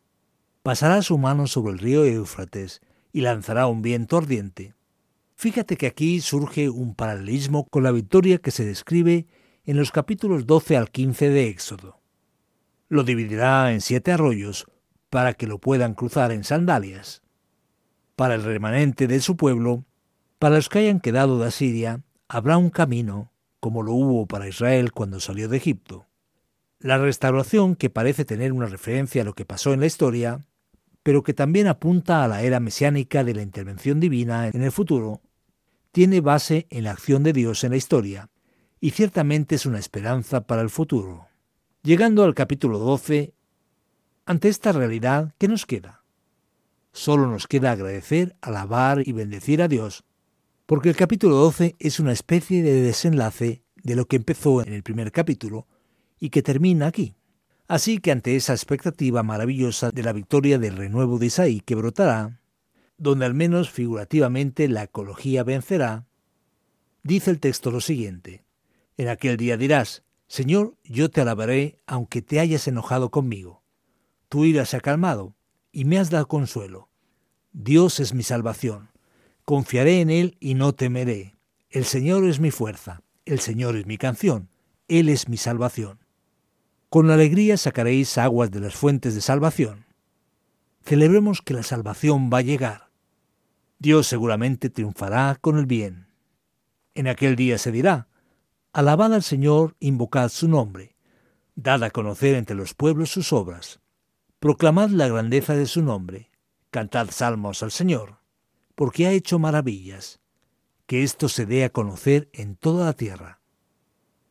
pasará 0.64 1.02
su 1.02 1.18
mano 1.18 1.48
sobre 1.48 1.72
el 1.72 1.80
río 1.80 2.04
Éufrates 2.04 2.82
y 3.14 3.22
lanzará 3.22 3.68
un 3.68 3.82
viento 3.82 4.18
ardiente. 4.18 4.74
Fíjate 5.44 5.76
que 5.76 5.88
aquí 5.88 6.22
surge 6.22 6.70
un 6.70 6.96
paralelismo 6.96 7.68
con 7.68 7.84
la 7.84 7.92
victoria 7.92 8.38
que 8.38 8.50
se 8.50 8.64
describe 8.64 9.28
en 9.66 9.76
los 9.76 9.92
capítulos 9.92 10.46
12 10.46 10.78
al 10.78 10.90
15 10.90 11.32
de 11.32 11.50
Éxodo. 11.50 12.00
Lo 12.88 13.04
dividirá 13.04 13.74
en 13.74 13.82
siete 13.82 14.14
arroyos 14.14 14.68
para 15.10 15.34
que 15.34 15.46
lo 15.46 15.60
puedan 15.60 15.96
cruzar 15.96 16.32
en 16.32 16.46
sandalias. 16.46 17.24
Para 18.16 18.36
el 18.36 18.44
remanente 18.44 19.06
de 19.06 19.20
su 19.20 19.36
pueblo, 19.36 19.84
para 20.40 20.56
los 20.56 20.70
que 20.70 20.80
hayan 20.80 21.02
quedado 21.02 21.38
de 21.38 21.48
Asiria, 21.48 22.00
habrá 22.30 22.56
un 22.56 22.70
camino, 22.70 23.34
como 23.60 23.84
lo 23.84 23.92
hubo 23.92 24.26
para 24.28 24.48
Israel 24.48 24.94
cuando 24.94 25.20
salió 25.20 25.50
de 25.50 25.58
Egipto. 25.58 26.06
La 26.80 26.98
restauración, 27.00 27.76
que 27.76 27.90
parece 27.90 28.24
tener 28.24 28.54
una 28.54 28.68
referencia 28.68 29.24
a 29.24 29.26
lo 29.26 29.34
que 29.34 29.44
pasó 29.44 29.74
en 29.74 29.82
la 29.82 29.88
historia, 29.88 30.46
pero 31.04 31.22
que 31.22 31.34
también 31.34 31.68
apunta 31.68 32.24
a 32.24 32.30
la 32.30 32.44
era 32.44 32.62
mesiánica 32.62 33.26
de 33.26 33.34
la 33.34 33.42
intervención 33.42 34.00
divina 34.00 34.48
en 34.48 34.64
el 34.64 34.72
futuro, 34.72 35.20
tiene 35.94 36.22
base 36.22 36.66
en 36.72 36.86
la 36.86 36.92
acción 36.92 37.22
de 37.22 37.34
Dios 37.34 37.64
en 37.64 37.70
la 37.70 37.78
historia, 37.78 38.32
y 38.82 38.90
ciertamente 38.90 39.54
es 39.54 39.68
una 39.68 39.78
esperanza 39.78 40.42
para 40.48 40.64
el 40.64 40.72
futuro. 40.72 41.28
Llegando 41.84 42.24
al 42.24 42.34
capítulo 42.34 42.80
12, 42.80 43.36
ante 44.26 44.50
esta 44.50 44.72
realidad, 44.72 45.36
¿qué 45.38 45.48
nos 45.48 45.68
queda? 45.68 46.04
Solo 46.94 47.28
nos 47.28 47.46
queda 47.46 47.72
agradecer, 47.72 48.36
alabar 48.42 49.08
y 49.08 49.12
bendecir 49.12 49.62
a 49.62 49.68
Dios, 49.68 50.04
porque 50.66 50.90
el 50.90 50.96
capítulo 50.96 51.36
12 51.36 51.76
es 51.78 52.00
una 52.00 52.12
especie 52.12 52.64
de 52.64 52.82
desenlace 52.82 53.62
de 53.84 53.96
lo 53.96 54.08
que 54.08 54.16
empezó 54.16 54.64
en 54.64 54.74
el 54.74 54.82
primer 54.82 55.12
capítulo 55.12 55.68
y 56.20 56.32
que 56.32 56.42
termina 56.42 56.88
aquí. 56.88 57.16
Así 57.68 58.00
que 58.00 58.12
ante 58.12 58.36
esa 58.36 58.54
expectativa 58.54 59.22
maravillosa 59.22 59.92
de 59.92 60.02
la 60.02 60.12
victoria 60.12 60.58
del 60.58 60.76
renuevo 60.76 61.20
de 61.20 61.28
Isaí 61.28 61.60
que 61.60 61.76
brotará, 61.76 62.40
donde 62.98 63.26
al 63.26 63.34
menos 63.34 63.70
figurativamente 63.70 64.68
la 64.68 64.84
ecología 64.84 65.44
vencerá, 65.44 66.06
dice 67.04 67.32
el 67.32 67.40
texto 67.40 67.72
lo 67.72 67.82
siguiente. 67.82 68.44
En 68.98 69.08
aquel 69.08 69.38
día 69.38 69.58
dirás, 69.58 70.04
Señor, 70.28 70.76
yo 70.84 71.10
te 71.10 71.22
alabaré 71.22 71.80
aunque 71.86 72.22
te 72.22 72.40
hayas 72.40 72.68
enojado 72.68 73.12
conmigo. 73.12 73.64
Tu 74.30 74.46
ira 74.46 74.66
se 74.66 74.78
ha 74.78 74.82
calmado 74.82 75.36
y 75.72 75.86
me 75.86 76.00
has 76.00 76.10
dado 76.10 76.28
consuelo. 76.28 76.90
Dios 77.52 78.00
es 78.00 78.14
mi 78.14 78.24
salvación. 78.24 78.90
Confiaré 79.46 80.02
en 80.02 80.10
Él 80.10 80.38
y 80.40 80.54
no 80.56 80.74
temeré. 80.74 81.36
El 81.70 81.86
Señor 81.86 82.26
es 82.26 82.40
mi 82.40 82.50
fuerza. 82.50 83.04
El 83.26 83.40
Señor 83.40 83.76
es 83.76 83.86
mi 83.86 83.98
canción. 83.98 84.50
Él 84.88 85.10
es 85.10 85.30
mi 85.30 85.38
salvación. 85.38 86.00
Con 86.90 87.10
alegría 87.10 87.58
sacaréis 87.58 88.18
aguas 88.18 88.52
de 88.52 88.60
las 88.60 88.76
fuentes 88.76 89.16
de 89.16 89.22
salvación. 89.22 89.83
Celebremos 90.84 91.42
que 91.42 91.54
la 91.54 91.64
salvación 91.64 92.30
va 92.32 92.40
a 92.40 92.42
llegar. 92.42 92.90
Dios 93.80 94.08
seguramente 94.08 94.70
triunfará 94.70 95.38
con 95.40 95.58
el 95.58 95.66
bien. 95.66 96.08
En 96.94 97.08
aquel 97.08 97.36
día 97.36 97.58
se 97.58 97.72
dirá, 97.72 98.08
Alabad 98.74 99.14
al 99.14 99.24
Señor, 99.24 99.76
invocad 99.80 100.30
su 100.30 100.48
nombre, 100.48 100.96
dad 101.56 101.84
a 101.84 101.92
conocer 101.92 102.36
entre 102.36 102.56
los 102.56 102.74
pueblos 102.74 103.12
sus 103.12 103.32
obras, 103.32 103.80
proclamad 104.40 104.90
la 104.90 105.08
grandeza 105.08 105.56
de 105.56 105.68
su 105.68 105.84
nombre, 105.84 106.32
cantad 106.72 107.10
salmos 107.12 107.64
al 107.64 107.72
Señor, 107.72 108.20
porque 108.76 109.08
ha 109.08 109.12
hecho 109.12 109.40
maravillas, 109.40 110.20
que 110.86 111.04
esto 111.04 111.30
se 111.30 111.46
dé 111.46 111.64
a 111.64 111.70
conocer 111.70 112.30
en 112.34 112.56
toda 112.56 112.86
la 112.86 112.94
tierra. 112.94 113.42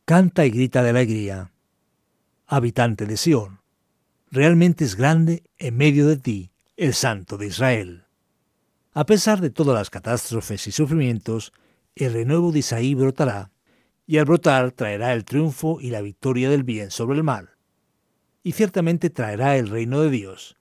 Canta 0.05 0.45
y 0.45 0.51
grita 0.51 0.83
de 0.83 0.89
alegría 0.89 1.53
habitante 2.45 3.07
de 3.07 3.17
Sión. 3.17 3.62
Realmente 4.33 4.83
es 4.83 4.95
grande 4.95 5.43
en 5.59 5.77
medio 5.77 6.07
de 6.07 6.17
ti, 6.17 6.49
el 6.75 6.95
Santo 6.95 7.37
de 7.37 7.45
Israel. 7.45 8.05
A 8.91 9.05
pesar 9.05 9.41
de 9.41 9.51
todas 9.51 9.75
las 9.75 9.91
catástrofes 9.91 10.65
y 10.65 10.71
sufrimientos, 10.71 11.53
el 11.93 12.13
renuevo 12.13 12.51
de 12.51 12.57
Isaí 12.57 12.95
brotará, 12.95 13.51
y 14.07 14.17
al 14.17 14.25
brotar 14.25 14.71
traerá 14.71 15.13
el 15.13 15.23
triunfo 15.23 15.77
y 15.79 15.91
la 15.91 16.01
victoria 16.01 16.49
del 16.49 16.63
bien 16.63 16.89
sobre 16.89 17.15
el 17.15 17.23
mal. 17.23 17.51
Y 18.41 18.53
ciertamente 18.53 19.11
traerá 19.11 19.55
el 19.55 19.69
reino 19.69 20.01
de 20.01 20.09
Dios, 20.09 20.57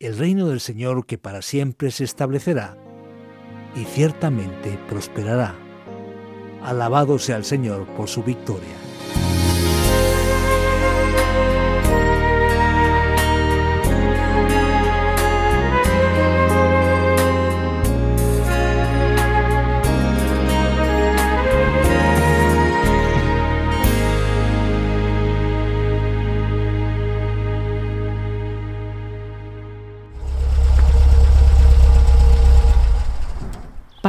el 0.00 0.18
reino 0.18 0.48
del 0.48 0.58
Señor 0.58 1.06
que 1.06 1.16
para 1.16 1.42
siempre 1.42 1.92
se 1.92 2.02
establecerá, 2.02 2.76
y 3.76 3.84
ciertamente 3.84 4.80
prosperará. 4.88 5.54
Alabado 6.60 7.20
sea 7.20 7.36
el 7.36 7.44
Señor 7.44 7.86
por 7.94 8.08
su 8.08 8.24
victoria. 8.24 8.85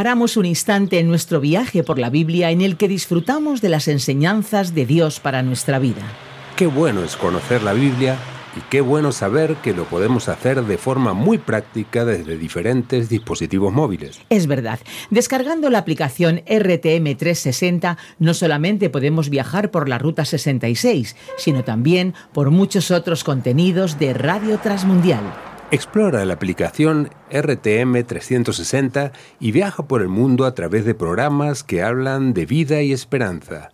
Paramos 0.08 0.38
un 0.38 0.46
instante 0.46 1.00
en 1.00 1.10
nuestro 1.10 1.42
viaje 1.42 1.84
por 1.84 2.00
la 2.00 2.10
Biblia 2.10 2.50
en 2.52 2.62
el 2.62 2.78
que 2.78 2.88
disfrutamos 2.88 3.60
de 3.60 3.68
las 3.68 3.90
enseñanzas 3.90 4.74
de 4.74 4.86
Dios 4.86 5.20
para 5.20 5.44
nuestra 5.44 5.80
vida. 5.80 6.02
Qué 6.56 6.66
bueno 6.66 7.04
es 7.04 7.18
conocer 7.18 7.62
la 7.62 7.74
Biblia 7.74 8.16
y 8.56 8.62
qué 8.70 8.80
bueno 8.80 9.12
saber 9.12 9.56
que 9.56 9.74
lo 9.74 9.84
podemos 9.84 10.30
hacer 10.30 10.64
de 10.64 10.78
forma 10.78 11.12
muy 11.12 11.40
práctica 11.40 12.06
desde 12.06 12.38
diferentes 12.38 13.10
dispositivos 13.10 13.74
móviles. 13.74 14.22
Es 14.30 14.48
verdad, 14.48 14.80
descargando 15.10 15.70
la 15.70 15.80
aplicación 15.80 16.38
RTM 16.48 17.18
360 17.18 17.98
no 18.20 18.34
solamente 18.34 18.90
podemos 18.90 19.30
viajar 19.30 19.72
por 19.72 19.90
la 19.90 19.98
Ruta 19.98 20.24
66, 20.24 21.18
sino 21.36 21.66
también 21.66 22.14
por 22.32 22.50
muchos 22.50 22.92
otros 22.92 23.26
contenidos 23.26 24.00
de 24.00 24.14
Radio 24.14 24.58
Transmundial. 24.58 25.57
Explora 25.70 26.24
la 26.24 26.36
aplicación 26.36 27.10
RTM 27.30 28.02
360 28.06 29.12
y 29.42 29.52
viaja 29.52 29.86
por 29.86 30.02
el 30.02 30.08
mundo 30.08 30.46
a 30.46 30.56
través 30.56 30.86
de 30.86 30.96
programas 30.96 31.66
que 31.66 31.84
hablan 31.84 32.34
de 32.34 32.46
vida 32.46 32.82
y 32.84 32.94
esperanza. 32.94 33.72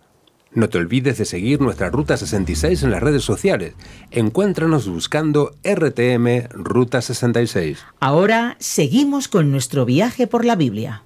No 0.52 0.68
te 0.68 0.78
olvides 0.78 1.18
de 1.18 1.24
seguir 1.24 1.60
nuestra 1.60 1.90
Ruta 1.90 2.16
66 2.16 2.82
en 2.82 2.90
las 2.90 3.00
redes 3.00 3.22
sociales. 3.22 3.74
Encuéntranos 4.10 4.88
buscando 4.88 5.56
RTM 5.62 6.48
Ruta 6.50 7.00
66. 7.00 7.84
Ahora 8.00 8.56
seguimos 8.58 9.28
con 9.28 9.52
nuestro 9.52 9.84
viaje 9.84 10.26
por 10.26 10.44
la 10.44 10.56
Biblia. 10.56 11.03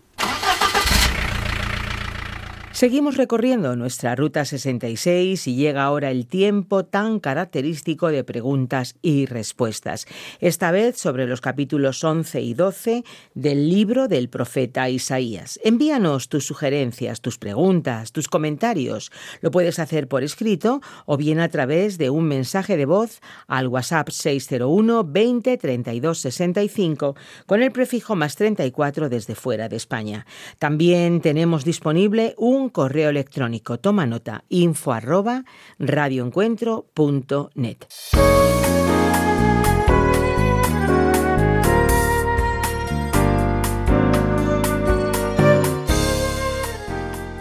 Seguimos 2.79 3.17
recorriendo 3.17 3.75
nuestra 3.75 4.15
Ruta 4.15 4.45
66 4.45 5.49
y 5.49 5.57
llega 5.57 5.83
ahora 5.83 6.13
el 6.13 6.29
tiempo 6.29 6.85
tan 6.85 7.19
característico 7.19 8.07
de 8.07 8.23
preguntas 8.23 8.95
y 9.03 9.27
respuestas, 9.27 10.07
esta 10.39 10.71
vez 10.71 10.97
sobre 10.97 11.27
los 11.27 11.41
capítulos 11.41 12.05
11 12.05 12.41
y 12.41 12.55
12 12.55 13.03
del 13.35 13.69
libro 13.69 14.07
del 14.07 14.29
profeta 14.29 14.89
Isaías. 14.91 15.59
Envíanos 15.65 16.29
tus 16.29 16.47
sugerencias, 16.47 17.21
tus 17.21 17.37
preguntas, 17.37 18.13
tus 18.13 18.29
comentarios. 18.29 19.11
Lo 19.41 19.51
puedes 19.51 19.81
hacer 19.81 20.07
por 20.07 20.23
escrito 20.23 20.81
o 21.05 21.17
bien 21.17 21.41
a 21.41 21.49
través 21.49 21.99
de 21.99 22.11
un 22.11 22.27
mensaje 22.27 22.77
de 22.77 22.87
voz 22.87 23.21
al 23.49 23.67
WhatsApp 23.67 24.11
601 24.11 25.03
20 25.03 25.57
32 25.59 26.19
65 26.21 27.17
con 27.47 27.61
el 27.61 27.73
prefijo 27.73 28.15
más 28.15 28.37
34 28.37 29.09
desde 29.09 29.35
fuera 29.35 29.69
de 29.69 29.75
España. 29.75 30.27
También 30.61 31.21
tenemos 31.21 31.65
disponible 31.65 32.37
un 32.39 32.68
correo 32.71 33.11
electrónico. 33.11 33.79
Toma 33.79 34.07
nota, 34.07 34.45
info 34.49 34.93
arroba 34.93 35.45
radioencuentro.net. 35.79 37.87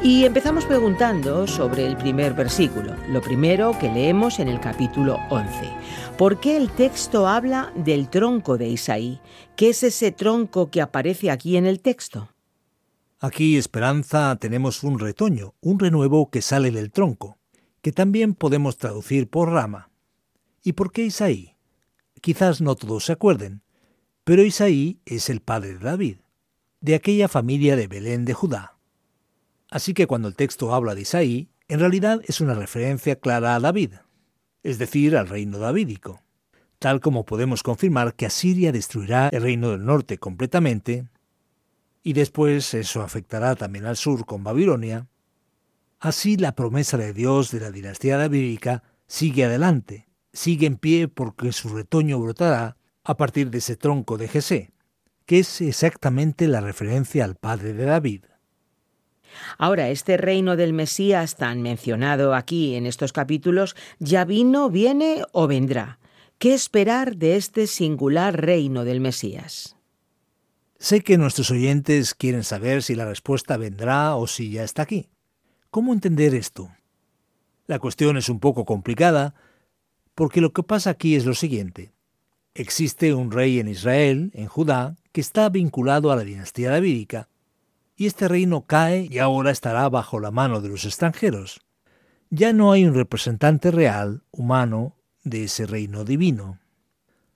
Y 0.08 0.24
empezamos 0.24 0.66
preguntando 0.66 1.48
sobre 1.48 1.86
el 1.86 1.98
primer 1.98 2.34
versículo, 2.34 2.96
lo 3.10 3.22
primero 3.22 3.78
que 3.78 3.90
leemos 3.90 4.40
en 4.40 4.48
el 4.48 4.62
capítulo 4.62 5.20
11. 5.30 5.70
¿Por 6.18 6.40
qué 6.40 6.56
el 6.56 6.70
texto 6.70 7.28
habla 7.28 7.74
del 7.76 8.08
tronco 8.08 8.58
de 8.58 8.70
Isaí? 8.70 9.20
¿Qué 9.58 9.72
es 9.72 9.84
ese 9.84 10.14
tronco 10.14 10.72
que 10.72 10.82
aparece 10.82 11.30
aquí 11.30 11.58
en 11.58 11.66
el 11.66 11.82
texto? 11.82 12.30
Aquí, 13.20 13.58
Esperanza, 13.58 14.36
tenemos 14.36 14.84
un 14.84 15.00
retoño, 15.00 15.56
un 15.60 15.80
renuevo 15.80 16.30
que 16.30 16.44
sale 16.44 16.70
del 16.70 16.92
tronco, 16.92 17.40
que 17.82 17.92
también 17.92 18.36
podemos 18.36 18.78
traducir 18.78 19.28
por 19.28 19.50
rama. 19.50 19.90
¿Y 20.64 20.74
por 20.74 20.92
qué 20.92 21.06
Isaí? 21.06 21.56
Quizás 22.22 22.62
no 22.62 22.76
todos 22.76 23.06
se 23.06 23.14
acuerden, 23.14 23.64
pero 24.24 24.44
Isaí 24.44 25.02
es 25.06 25.32
el 25.32 25.42
padre 25.42 25.74
de 25.74 25.80
David, 25.80 26.18
de 26.80 26.94
aquella 26.94 27.28
familia 27.28 27.76
de 27.76 27.88
Belén 27.88 28.24
de 28.24 28.36
Judá. 28.36 28.78
Así 29.72 29.96
que 29.96 30.06
cuando 30.06 30.28
el 30.28 30.36
texto 30.36 30.76
habla 30.76 30.94
de 30.94 31.02
Isaí, 31.02 31.50
en 31.70 31.80
realidad 31.80 32.22
es 32.28 32.40
una 32.40 32.54
referencia 32.54 33.16
clara 33.16 33.56
a 33.56 33.60
David, 33.60 33.94
es 34.62 34.78
decir, 34.78 35.18
al 35.18 35.28
reino 35.28 35.58
davídico, 35.58 36.22
tal 36.78 37.00
como 37.00 37.26
podemos 37.26 37.64
confirmar 37.64 38.14
que 38.14 38.28
Asiria 38.28 38.72
destruirá 38.72 39.30
el 39.30 39.42
reino 39.42 39.72
del 39.72 39.86
norte 39.86 40.20
completamente, 40.20 41.08
y 42.08 42.14
después 42.14 42.74
eso 42.74 43.02
afectará 43.02 43.58
también 43.58 43.86
al 43.86 43.98
sur 43.98 44.26
con 44.26 44.42
Babilonia, 44.42 45.08
así 46.00 46.38
la 46.38 46.56
promesa 46.56 46.96
de 46.96 47.12
Dios 47.12 47.52
de 47.52 47.60
la 47.60 47.70
dinastía 47.70 48.16
davídica 48.16 48.82
sigue 49.08 49.44
adelante, 49.44 50.08
sigue 50.32 50.68
en 50.68 50.78
pie 50.78 51.10
porque 51.10 51.52
su 51.52 51.68
retoño 51.68 52.18
brotará 52.18 52.78
a 53.04 53.18
partir 53.18 53.50
de 53.50 53.58
ese 53.58 53.76
tronco 53.76 54.18
de 54.18 54.30
Jesé, 54.30 54.72
que 55.26 55.40
es 55.40 55.60
exactamente 55.60 56.48
la 56.48 56.62
referencia 56.62 57.26
al 57.26 57.36
padre 57.36 57.74
de 57.74 57.84
David. 57.84 58.24
Ahora, 59.58 59.90
este 59.90 60.16
reino 60.16 60.56
del 60.56 60.72
Mesías 60.72 61.36
tan 61.36 61.62
mencionado 61.62 62.36
aquí 62.36 62.76
en 62.76 62.86
estos 62.86 63.12
capítulos, 63.12 63.76
¿ya 64.00 64.24
vino, 64.24 64.70
viene 64.70 65.24
o 65.34 65.46
vendrá? 65.48 66.00
¿Qué 66.38 66.54
esperar 66.54 67.18
de 67.18 67.36
este 67.36 67.68
singular 67.68 68.40
reino 68.40 68.86
del 68.86 69.02
Mesías? 69.02 69.77
Sé 70.80 71.02
que 71.02 71.18
nuestros 71.18 71.50
oyentes 71.50 72.14
quieren 72.14 72.44
saber 72.44 72.84
si 72.84 72.94
la 72.94 73.06
respuesta 73.06 73.58
vendrá 73.58 74.16
o 74.16 74.28
si 74.28 74.52
ya 74.52 74.64
está 74.64 74.84
aquí. 74.84 75.10
¿Cómo 75.72 75.92
entender 75.92 76.36
esto? 76.36 76.72
La 77.66 77.80
cuestión 77.80 78.16
es 78.16 78.30
un 78.30 78.40
poco 78.40 78.64
complicada 78.66 79.34
porque 80.14 80.40
lo 80.40 80.54
que 80.54 80.64
pasa 80.64 80.92
aquí 80.92 81.16
es 81.16 81.26
lo 81.26 81.34
siguiente. 81.34 81.94
Existe 82.54 83.14
un 83.14 83.32
rey 83.32 83.60
en 83.60 83.68
Israel, 83.68 84.32
en 84.34 84.48
Judá, 84.48 84.96
que 85.12 85.22
está 85.22 85.50
vinculado 85.50 86.12
a 86.12 86.16
la 86.16 86.24
dinastía 86.24 86.72
davídica, 86.72 87.28
y 87.96 88.06
este 88.06 88.28
reino 88.28 88.66
cae 88.66 89.08
y 89.10 89.20
ahora 89.20 89.52
estará 89.52 89.90
bajo 89.90 90.20
la 90.20 90.32
mano 90.32 90.62
de 90.62 90.70
los 90.70 90.86
extranjeros. 90.86 91.62
Ya 92.30 92.54
no 92.54 92.72
hay 92.72 92.86
un 92.86 92.94
representante 92.94 93.72
real, 93.72 94.24
humano, 94.32 94.96
de 95.24 95.46
ese 95.46 95.66
reino 95.66 96.04
divino. 96.04 96.60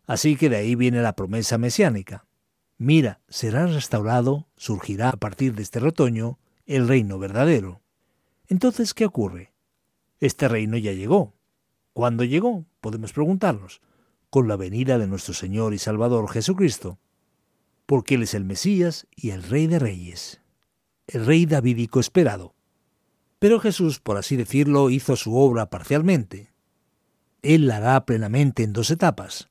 Así 0.06 0.36
que 0.36 0.50
de 0.50 0.58
ahí 0.58 0.76
viene 0.76 1.02
la 1.02 1.16
promesa 1.16 1.58
mesiánica. 1.58 2.26
Mira, 2.84 3.22
será 3.30 3.68
restaurado, 3.68 4.48
surgirá 4.56 5.10
a 5.10 5.18
partir 5.18 5.54
de 5.54 5.62
este 5.62 5.80
retoño 5.80 6.40
el 6.66 6.88
reino 6.88 7.20
verdadero. 7.20 7.82
Entonces, 8.48 8.96
¿qué 8.96 9.06
ocurre? 9.06 9.54
Este 10.20 10.48
reino 10.48 10.78
ya 10.78 10.92
llegó. 10.92 11.36
¿Cuándo 11.94 12.24
llegó? 12.24 12.66
Podemos 12.80 13.14
preguntarnos. 13.14 13.82
Con 14.32 14.48
la 14.48 14.56
venida 14.56 14.98
de 14.98 15.06
nuestro 15.06 15.36
Señor 15.36 15.76
y 15.76 15.78
Salvador 15.78 16.28
Jesucristo. 16.32 16.98
Porque 17.86 18.16
Él 18.16 18.24
es 18.24 18.34
el 18.34 18.46
Mesías 18.46 19.06
y 19.16 19.30
el 19.30 19.44
Rey 19.44 19.68
de 19.68 19.78
Reyes 19.78 20.42
el 21.14 21.26
rey 21.26 21.46
davídico 21.46 22.00
esperado. 22.00 22.56
Pero 23.40 23.60
Jesús, 23.60 24.00
por 24.00 24.18
así 24.18 24.38
decirlo, 24.38 24.90
hizo 24.90 25.16
su 25.16 25.36
obra 25.36 25.70
parcialmente. 25.70 26.52
Él 27.42 27.68
la 27.68 27.78
hará 27.78 28.06
plenamente 28.06 28.64
en 28.64 28.72
dos 28.72 28.92
etapas. 28.92 29.50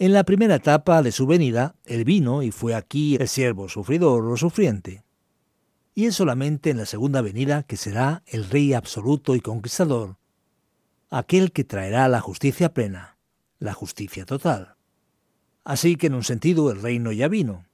En 0.00 0.14
la 0.14 0.24
primera 0.24 0.54
etapa 0.54 1.02
de 1.02 1.12
su 1.12 1.26
venida, 1.26 1.74
él 1.84 2.04
vino 2.04 2.42
y 2.42 2.52
fue 2.52 2.74
aquí 2.74 3.16
el 3.16 3.28
siervo 3.28 3.68
sufridor 3.68 4.24
o 4.24 4.36
sufriente. 4.38 5.04
Y 5.94 6.06
es 6.06 6.14
solamente 6.14 6.70
en 6.70 6.78
la 6.78 6.86
segunda 6.86 7.20
venida 7.20 7.64
que 7.64 7.76
será 7.76 8.22
el 8.24 8.48
rey 8.48 8.72
absoluto 8.72 9.36
y 9.36 9.42
conquistador, 9.42 10.16
aquel 11.10 11.52
que 11.52 11.64
traerá 11.64 12.08
la 12.08 12.22
justicia 12.22 12.72
plena, 12.72 13.18
la 13.58 13.74
justicia 13.74 14.24
total. 14.24 14.76
Así 15.64 15.96
que 15.96 16.06
en 16.06 16.14
un 16.14 16.24
sentido 16.24 16.70
el 16.70 16.80
reino 16.80 17.12
ya 17.12 17.28
vino, 17.28 17.66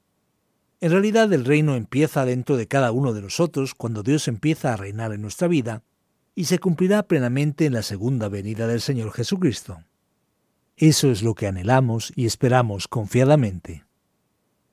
en 0.80 0.90
realidad 0.90 1.32
el 1.32 1.44
reino 1.44 1.76
empieza 1.76 2.24
dentro 2.24 2.56
de 2.56 2.66
cada 2.66 2.90
uno 2.90 3.12
de 3.12 3.22
nosotros 3.22 3.72
cuando 3.76 4.02
Dios 4.02 4.26
empieza 4.26 4.72
a 4.72 4.76
reinar 4.76 5.12
en 5.12 5.22
nuestra 5.22 5.46
vida 5.46 5.84
y 6.34 6.46
se 6.46 6.58
cumplirá 6.58 7.04
plenamente 7.04 7.66
en 7.66 7.74
la 7.74 7.82
segunda 7.82 8.28
venida 8.28 8.66
del 8.66 8.80
Señor 8.80 9.12
Jesucristo. 9.12 9.78
Eso 10.76 11.10
es 11.10 11.22
lo 11.22 11.34
que 11.34 11.46
anhelamos 11.46 12.12
y 12.16 12.26
esperamos 12.26 12.86
confiadamente. 12.86 13.84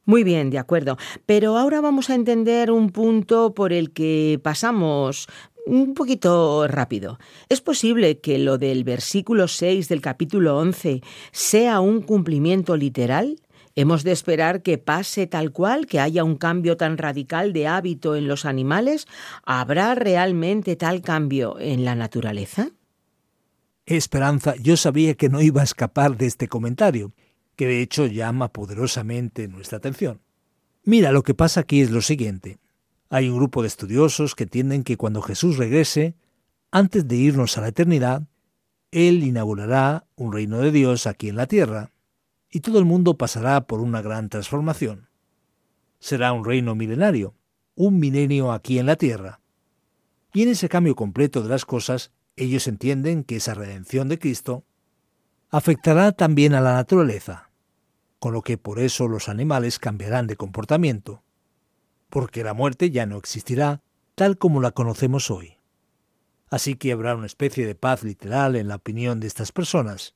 Muy 0.05 0.25
bien, 0.25 0.49
de 0.49 0.59
acuerdo. 0.59 0.97
Pero 1.25 1.57
ahora 1.57 1.79
vamos 1.79 2.09
a 2.09 2.15
entender 2.15 2.71
un 2.71 2.89
punto 2.89 3.53
por 3.53 3.71
el 3.71 3.91
que 3.91 4.37
pasamos 4.43 5.27
un 5.65 5.93
poquito 5.93 6.67
rápido. 6.67 7.19
¿Es 7.47 7.61
posible 7.61 8.19
que 8.19 8.37
lo 8.37 8.57
del 8.57 8.83
versículo 8.83 9.47
6 9.47 9.87
del 9.87 10.01
capítulo 10.01 10.57
11 10.57 11.01
sea 11.31 11.79
un 11.79 12.01
cumplimiento 12.01 12.75
literal? 12.75 13.39
¿Hemos 13.75 14.03
de 14.03 14.11
esperar 14.11 14.61
que 14.61 14.77
pase 14.77 15.25
tal 15.25 15.51
cual, 15.53 15.85
que 15.85 16.01
haya 16.01 16.25
un 16.25 16.35
cambio 16.35 16.75
tan 16.75 16.97
radical 16.97 17.53
de 17.53 17.67
hábito 17.67 18.17
en 18.17 18.27
los 18.27 18.43
animales? 18.43 19.07
¿Habrá 19.45 19.95
realmente 19.95 20.75
tal 20.75 21.01
cambio 21.01 21.57
en 21.59 21.85
la 21.85 21.95
naturaleza? 21.95 22.71
Esperanza, 23.85 24.55
yo 24.55 24.77
sabía 24.77 25.15
que 25.15 25.27
no 25.27 25.41
iba 25.41 25.61
a 25.61 25.65
escapar 25.65 26.15
de 26.17 26.25
este 26.25 26.47
comentario, 26.47 27.11
que 27.57 27.67
de 27.67 27.81
hecho 27.81 28.05
llama 28.05 28.53
poderosamente 28.53 29.47
nuestra 29.49 29.77
atención. 29.77 30.21
Mira, 30.83 31.11
lo 31.11 31.23
que 31.23 31.33
pasa 31.33 31.61
aquí 31.61 31.81
es 31.81 31.91
lo 31.91 32.01
siguiente. 32.01 32.59
Hay 33.09 33.29
un 33.29 33.35
grupo 33.35 33.61
de 33.61 33.67
estudiosos 33.67 34.35
que 34.35 34.43
entienden 34.43 34.83
que 34.83 34.97
cuando 34.97 35.21
Jesús 35.21 35.57
regrese, 35.57 36.15
antes 36.71 37.07
de 37.07 37.17
irnos 37.17 37.57
a 37.57 37.61
la 37.61 37.67
eternidad, 37.67 38.23
Él 38.91 39.23
inaugurará 39.23 40.07
un 40.15 40.31
reino 40.31 40.59
de 40.59 40.71
Dios 40.71 41.05
aquí 41.05 41.29
en 41.29 41.35
la 41.35 41.47
tierra, 41.47 41.91
y 42.49 42.61
todo 42.61 42.79
el 42.79 42.85
mundo 42.85 43.17
pasará 43.17 43.67
por 43.67 43.81
una 43.81 44.01
gran 44.01 44.29
transformación. 44.29 45.09
Será 45.99 46.31
un 46.31 46.45
reino 46.45 46.73
milenario, 46.73 47.35
un 47.75 47.99
milenio 47.99 48.51
aquí 48.51 48.79
en 48.79 48.85
la 48.85 48.95
tierra. 48.95 49.41
Y 50.33 50.43
en 50.43 50.49
ese 50.49 50.69
cambio 50.69 50.95
completo 50.95 51.41
de 51.41 51.49
las 51.49 51.65
cosas, 51.65 52.11
ellos 52.35 52.67
entienden 52.67 53.23
que 53.23 53.37
esa 53.37 53.53
redención 53.53 54.09
de 54.09 54.19
Cristo 54.19 54.63
afectará 55.49 56.11
también 56.11 56.53
a 56.55 56.61
la 56.61 56.73
naturaleza, 56.73 57.51
con 58.19 58.33
lo 58.33 58.41
que 58.41 58.57
por 58.57 58.79
eso 58.79 59.07
los 59.07 59.29
animales 59.29 59.79
cambiarán 59.79 60.27
de 60.27 60.35
comportamiento, 60.35 61.23
porque 62.09 62.43
la 62.43 62.53
muerte 62.53 62.89
ya 62.89 63.05
no 63.05 63.17
existirá 63.17 63.81
tal 64.15 64.37
como 64.37 64.61
la 64.61 64.71
conocemos 64.71 65.29
hoy. 65.29 65.57
Así 66.49 66.75
que 66.75 66.91
habrá 66.91 67.15
una 67.15 67.25
especie 67.25 67.65
de 67.65 67.75
paz 67.75 68.03
literal 68.03 68.55
en 68.55 68.67
la 68.67 68.75
opinión 68.75 69.19
de 69.19 69.27
estas 69.27 69.51
personas, 69.51 70.13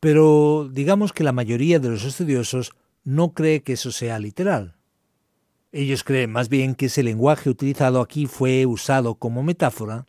pero 0.00 0.68
digamos 0.70 1.12
que 1.12 1.24
la 1.24 1.32
mayoría 1.32 1.78
de 1.78 1.88
los 1.88 2.04
estudiosos 2.04 2.72
no 3.04 3.32
cree 3.32 3.62
que 3.62 3.72
eso 3.74 3.90
sea 3.90 4.18
literal. 4.18 4.76
Ellos 5.72 6.04
creen 6.04 6.30
más 6.30 6.48
bien 6.48 6.74
que 6.74 6.86
ese 6.86 7.02
lenguaje 7.02 7.50
utilizado 7.50 8.00
aquí 8.00 8.26
fue 8.26 8.64
usado 8.64 9.16
como 9.16 9.42
metáfora, 9.42 10.06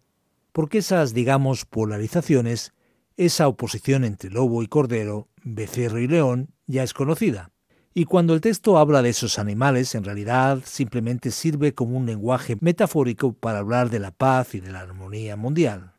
porque 0.51 0.79
esas, 0.79 1.13
digamos, 1.13 1.65
polarizaciones, 1.65 2.73
esa 3.17 3.47
oposición 3.47 4.03
entre 4.03 4.29
lobo 4.29 4.63
y 4.63 4.67
cordero, 4.67 5.27
becerro 5.43 5.99
y 5.99 6.07
león, 6.07 6.53
ya 6.67 6.83
es 6.83 6.93
conocida. 6.93 7.51
Y 7.93 8.05
cuando 8.05 8.33
el 8.33 8.41
texto 8.41 8.77
habla 8.77 9.01
de 9.01 9.09
esos 9.09 9.39
animales, 9.39 9.95
en 9.95 10.03
realidad 10.03 10.59
simplemente 10.63 11.31
sirve 11.31 11.73
como 11.73 11.97
un 11.97 12.05
lenguaje 12.05 12.55
metafórico 12.61 13.33
para 13.33 13.59
hablar 13.59 13.89
de 13.89 13.99
la 13.99 14.11
paz 14.11 14.55
y 14.55 14.59
de 14.59 14.71
la 14.71 14.81
armonía 14.81 15.35
mundial. 15.35 15.93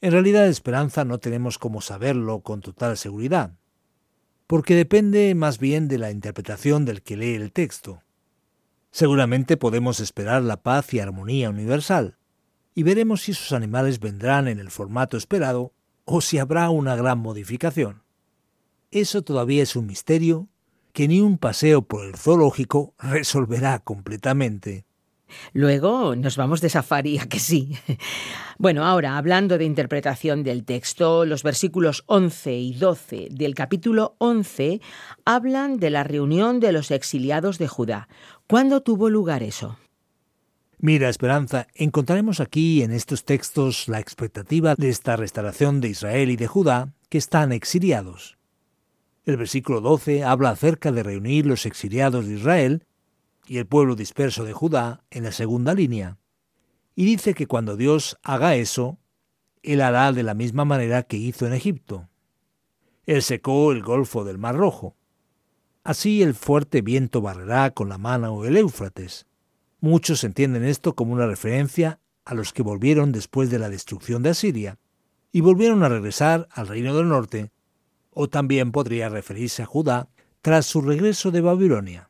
En 0.00 0.12
realidad, 0.12 0.48
esperanza 0.48 1.04
no 1.04 1.18
tenemos 1.18 1.58
cómo 1.58 1.80
saberlo 1.80 2.40
con 2.40 2.60
total 2.60 2.96
seguridad, 2.96 3.52
porque 4.46 4.74
depende 4.74 5.34
más 5.34 5.58
bien 5.58 5.88
de 5.88 5.98
la 5.98 6.10
interpretación 6.10 6.84
del 6.84 7.02
que 7.02 7.16
lee 7.16 7.34
el 7.34 7.52
texto. 7.52 8.02
Seguramente 8.90 9.56
podemos 9.56 10.00
esperar 10.00 10.42
la 10.42 10.62
paz 10.62 10.92
y 10.94 11.00
armonía 11.00 11.50
universal, 11.50 12.16
y 12.74 12.82
veremos 12.82 13.22
si 13.22 13.32
esos 13.32 13.52
animales 13.52 14.00
vendrán 14.00 14.48
en 14.48 14.58
el 14.58 14.70
formato 14.70 15.16
esperado 15.16 15.72
o 16.04 16.20
si 16.20 16.38
habrá 16.38 16.70
una 16.70 16.96
gran 16.96 17.18
modificación. 17.18 18.02
Eso 18.90 19.22
todavía 19.22 19.62
es 19.62 19.76
un 19.76 19.86
misterio 19.86 20.48
que 20.92 21.08
ni 21.08 21.20
un 21.20 21.38
paseo 21.38 21.82
por 21.82 22.06
el 22.06 22.16
zoológico 22.16 22.94
resolverá 22.98 23.80
completamente. 23.80 24.86
Luego 25.52 26.14
nos 26.14 26.36
vamos 26.36 26.60
de 26.60 26.68
safari, 26.68 27.18
a 27.18 27.26
que 27.26 27.38
sí. 27.38 27.76
Bueno, 28.56 28.84
ahora, 28.84 29.16
hablando 29.16 29.58
de 29.58 29.64
interpretación 29.64 30.44
del 30.44 30.64
texto, 30.64 31.24
los 31.24 31.42
versículos 31.42 32.04
11 32.06 32.54
y 32.54 32.74
12 32.74 33.28
del 33.32 33.52
capítulo 33.52 34.14
11 34.18 34.80
hablan 35.24 35.78
de 35.78 35.90
la 35.90 36.04
reunión 36.04 36.60
de 36.60 36.70
los 36.70 36.92
exiliados 36.92 37.58
de 37.58 37.66
Judá. 37.66 38.08
¿Cuándo 38.46 38.80
tuvo 38.80 39.10
lugar 39.10 39.42
eso? 39.42 39.76
Mira, 40.86 41.08
Esperanza, 41.08 41.66
encontraremos 41.72 42.40
aquí 42.40 42.82
en 42.82 42.92
estos 42.92 43.24
textos 43.24 43.88
la 43.88 44.00
expectativa 44.00 44.74
de 44.74 44.90
esta 44.90 45.16
restauración 45.16 45.80
de 45.80 45.88
Israel 45.88 46.30
y 46.30 46.36
de 46.36 46.46
Judá 46.46 46.92
que 47.08 47.16
están 47.16 47.52
exiliados. 47.52 48.36
El 49.24 49.38
versículo 49.38 49.80
12 49.80 50.24
habla 50.24 50.50
acerca 50.50 50.92
de 50.92 51.02
reunir 51.02 51.46
los 51.46 51.64
exiliados 51.64 52.26
de 52.26 52.34
Israel 52.34 52.84
y 53.46 53.56
el 53.56 53.66
pueblo 53.66 53.96
disperso 53.96 54.44
de 54.44 54.52
Judá 54.52 55.04
en 55.10 55.24
la 55.24 55.32
segunda 55.32 55.72
línea. 55.72 56.18
Y 56.94 57.06
dice 57.06 57.32
que 57.32 57.46
cuando 57.46 57.78
Dios 57.78 58.18
haga 58.22 58.54
eso, 58.54 58.98
Él 59.62 59.80
hará 59.80 60.12
de 60.12 60.22
la 60.22 60.34
misma 60.34 60.66
manera 60.66 61.04
que 61.04 61.16
hizo 61.16 61.46
en 61.46 61.54
Egipto. 61.54 62.10
Él 63.06 63.22
secó 63.22 63.72
el 63.72 63.82
golfo 63.82 64.22
del 64.22 64.36
Mar 64.36 64.56
Rojo. 64.56 64.96
Así 65.82 66.22
el 66.22 66.34
fuerte 66.34 66.82
viento 66.82 67.22
barrerá 67.22 67.70
con 67.70 67.88
la 67.88 67.96
mano 67.96 68.44
el 68.44 68.58
Éufrates. 68.58 69.26
Muchos 69.84 70.24
entienden 70.24 70.64
esto 70.64 70.94
como 70.94 71.12
una 71.12 71.26
referencia 71.26 72.00
a 72.24 72.32
los 72.32 72.54
que 72.54 72.62
volvieron 72.62 73.12
después 73.12 73.50
de 73.50 73.58
la 73.58 73.68
destrucción 73.68 74.22
de 74.22 74.30
Asiria 74.30 74.78
y 75.30 75.42
volvieron 75.42 75.82
a 75.84 75.90
regresar 75.90 76.48
al 76.52 76.68
reino 76.68 76.96
del 76.96 77.10
norte, 77.10 77.52
o 78.10 78.30
también 78.30 78.72
podría 78.72 79.10
referirse 79.10 79.62
a 79.62 79.66
Judá 79.66 80.08
tras 80.40 80.64
su 80.64 80.80
regreso 80.80 81.30
de 81.32 81.42
Babilonia, 81.42 82.08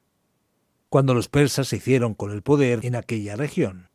cuando 0.88 1.14
los 1.14 1.28
persas 1.28 1.66
se 1.66 1.78
hicieron 1.78 2.14
con 2.14 2.30
el 2.30 2.42
poder 2.42 2.86
en 2.86 2.94
aquella 2.94 3.34
región. 3.34 3.88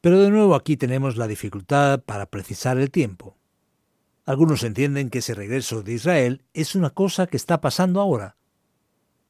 Pero 0.00 0.20
de 0.20 0.30
nuevo 0.30 0.54
aquí 0.54 0.76
tenemos 0.76 1.16
la 1.16 1.26
dificultad 1.26 2.04
para 2.04 2.26
precisar 2.26 2.78
el 2.78 2.92
tiempo. 2.92 3.36
Algunos 4.26 4.62
entienden 4.62 5.10
que 5.10 5.18
ese 5.18 5.34
regreso 5.34 5.82
de 5.82 5.94
Israel 5.94 6.44
es 6.54 6.76
una 6.76 6.90
cosa 6.90 7.26
que 7.26 7.36
está 7.36 7.60
pasando 7.60 8.00
ahora, 8.00 8.36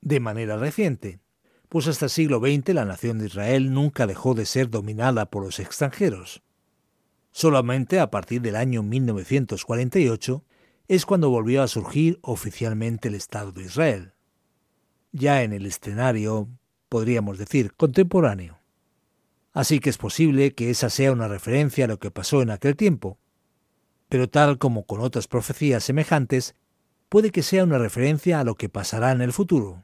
de 0.02 0.20
manera 0.20 0.58
reciente, 0.58 1.20
pues 1.72 1.88
hasta 1.88 2.04
el 2.04 2.10
siglo 2.10 2.38
XX 2.38 2.74
la 2.74 2.84
nación 2.84 3.18
de 3.18 3.28
Israel 3.28 3.72
nunca 3.72 4.06
dejó 4.06 4.34
de 4.34 4.44
ser 4.44 4.68
dominada 4.68 5.30
por 5.30 5.42
los 5.42 5.58
extranjeros. 5.58 6.42
Solamente 7.30 7.98
a 7.98 8.10
partir 8.10 8.42
del 8.42 8.56
año 8.56 8.82
1948 8.82 10.44
es 10.86 11.06
cuando 11.06 11.30
volvió 11.30 11.62
a 11.62 11.68
surgir 11.68 12.18
oficialmente 12.20 13.08
el 13.08 13.14
Estado 13.14 13.52
de 13.52 13.62
Israel, 13.62 14.12
ya 15.12 15.44
en 15.44 15.54
el 15.54 15.64
escenario, 15.64 16.46
podríamos 16.90 17.38
decir, 17.38 17.72
contemporáneo. 17.72 18.58
Así 19.54 19.80
que 19.80 19.88
es 19.88 19.96
posible 19.96 20.54
que 20.54 20.68
esa 20.68 20.90
sea 20.90 21.10
una 21.10 21.26
referencia 21.26 21.86
a 21.86 21.88
lo 21.88 21.98
que 21.98 22.10
pasó 22.10 22.42
en 22.42 22.50
aquel 22.50 22.76
tiempo, 22.76 23.18
pero 24.10 24.28
tal 24.28 24.58
como 24.58 24.84
con 24.84 25.00
otras 25.00 25.26
profecías 25.26 25.82
semejantes, 25.82 26.54
puede 27.08 27.30
que 27.30 27.42
sea 27.42 27.64
una 27.64 27.78
referencia 27.78 28.40
a 28.40 28.44
lo 28.44 28.56
que 28.56 28.68
pasará 28.68 29.10
en 29.12 29.22
el 29.22 29.32
futuro, 29.32 29.82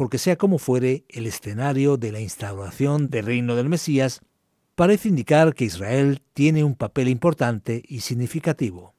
porque 0.00 0.16
sea 0.16 0.36
como 0.36 0.56
fuere, 0.56 1.04
el 1.10 1.26
escenario 1.26 1.98
de 1.98 2.10
la 2.10 2.20
instauración 2.20 3.10
del 3.10 3.26
reino 3.26 3.54
del 3.54 3.68
Mesías 3.68 4.22
parece 4.74 5.10
indicar 5.10 5.52
que 5.52 5.66
Israel 5.66 6.22
tiene 6.32 6.64
un 6.64 6.74
papel 6.74 7.06
importante 7.08 7.82
y 7.86 8.00
significativo. 8.00 8.94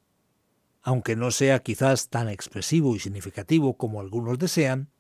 Aunque 0.83 1.15
no 1.15 1.31
sea 1.31 1.57
quizás 1.57 2.09
tan 2.09 2.29
expresivo 2.29 2.95
y 2.95 2.99
significativo 2.99 3.77
como 3.77 3.99
algunos 3.99 4.37
desean, 4.37 4.91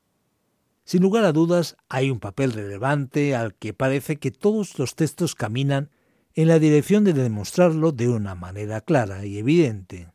sin 0.85 1.03
lugar 1.03 1.23
a 1.23 1.33
dudas 1.33 1.77
hay 1.87 2.09
un 2.09 2.19
papel 2.19 2.53
relevante 2.53 3.35
al 3.35 3.53
que 3.53 3.75
parece 3.75 4.15
que 4.15 4.31
todos 4.31 4.79
los 4.79 4.95
textos 4.95 5.35
caminan 5.35 5.91
en 6.33 6.47
la 6.47 6.57
dirección 6.57 7.03
de 7.03 7.13
demostrarlo 7.13 7.91
de 7.91 8.09
una 8.09 8.33
manera 8.33 8.81
clara 8.81 9.23
y 9.23 9.37
evidente. 9.37 10.07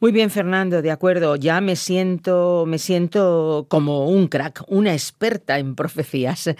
Muy 0.00 0.12
bien, 0.12 0.30
Fernando, 0.30 0.80
de 0.80 0.92
acuerdo. 0.92 1.34
Ya 1.34 1.60
me 1.60 1.74
siento, 1.74 2.66
me 2.68 2.78
siento 2.78 3.66
como 3.68 4.08
un 4.08 4.28
crack, 4.28 4.62
una 4.68 4.92
experta 4.92 5.58
en 5.58 5.74
profecías. 5.74 6.54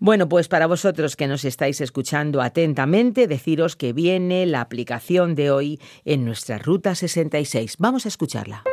Bueno, 0.00 0.26
pues 0.26 0.48
para 0.48 0.66
vosotros 0.66 1.14
que 1.14 1.26
nos 1.26 1.44
estáis 1.44 1.82
escuchando 1.82 2.40
atentamente, 2.40 3.26
deciros 3.26 3.76
que 3.76 3.92
viene 3.92 4.46
la 4.46 4.62
aplicación 4.62 5.34
de 5.34 5.50
hoy 5.50 5.80
en 6.06 6.24
nuestra 6.24 6.56
Ruta 6.56 6.94
66. 6.94 7.76
Vamos 7.78 8.06
a 8.06 8.08
escucharla. 8.08 8.64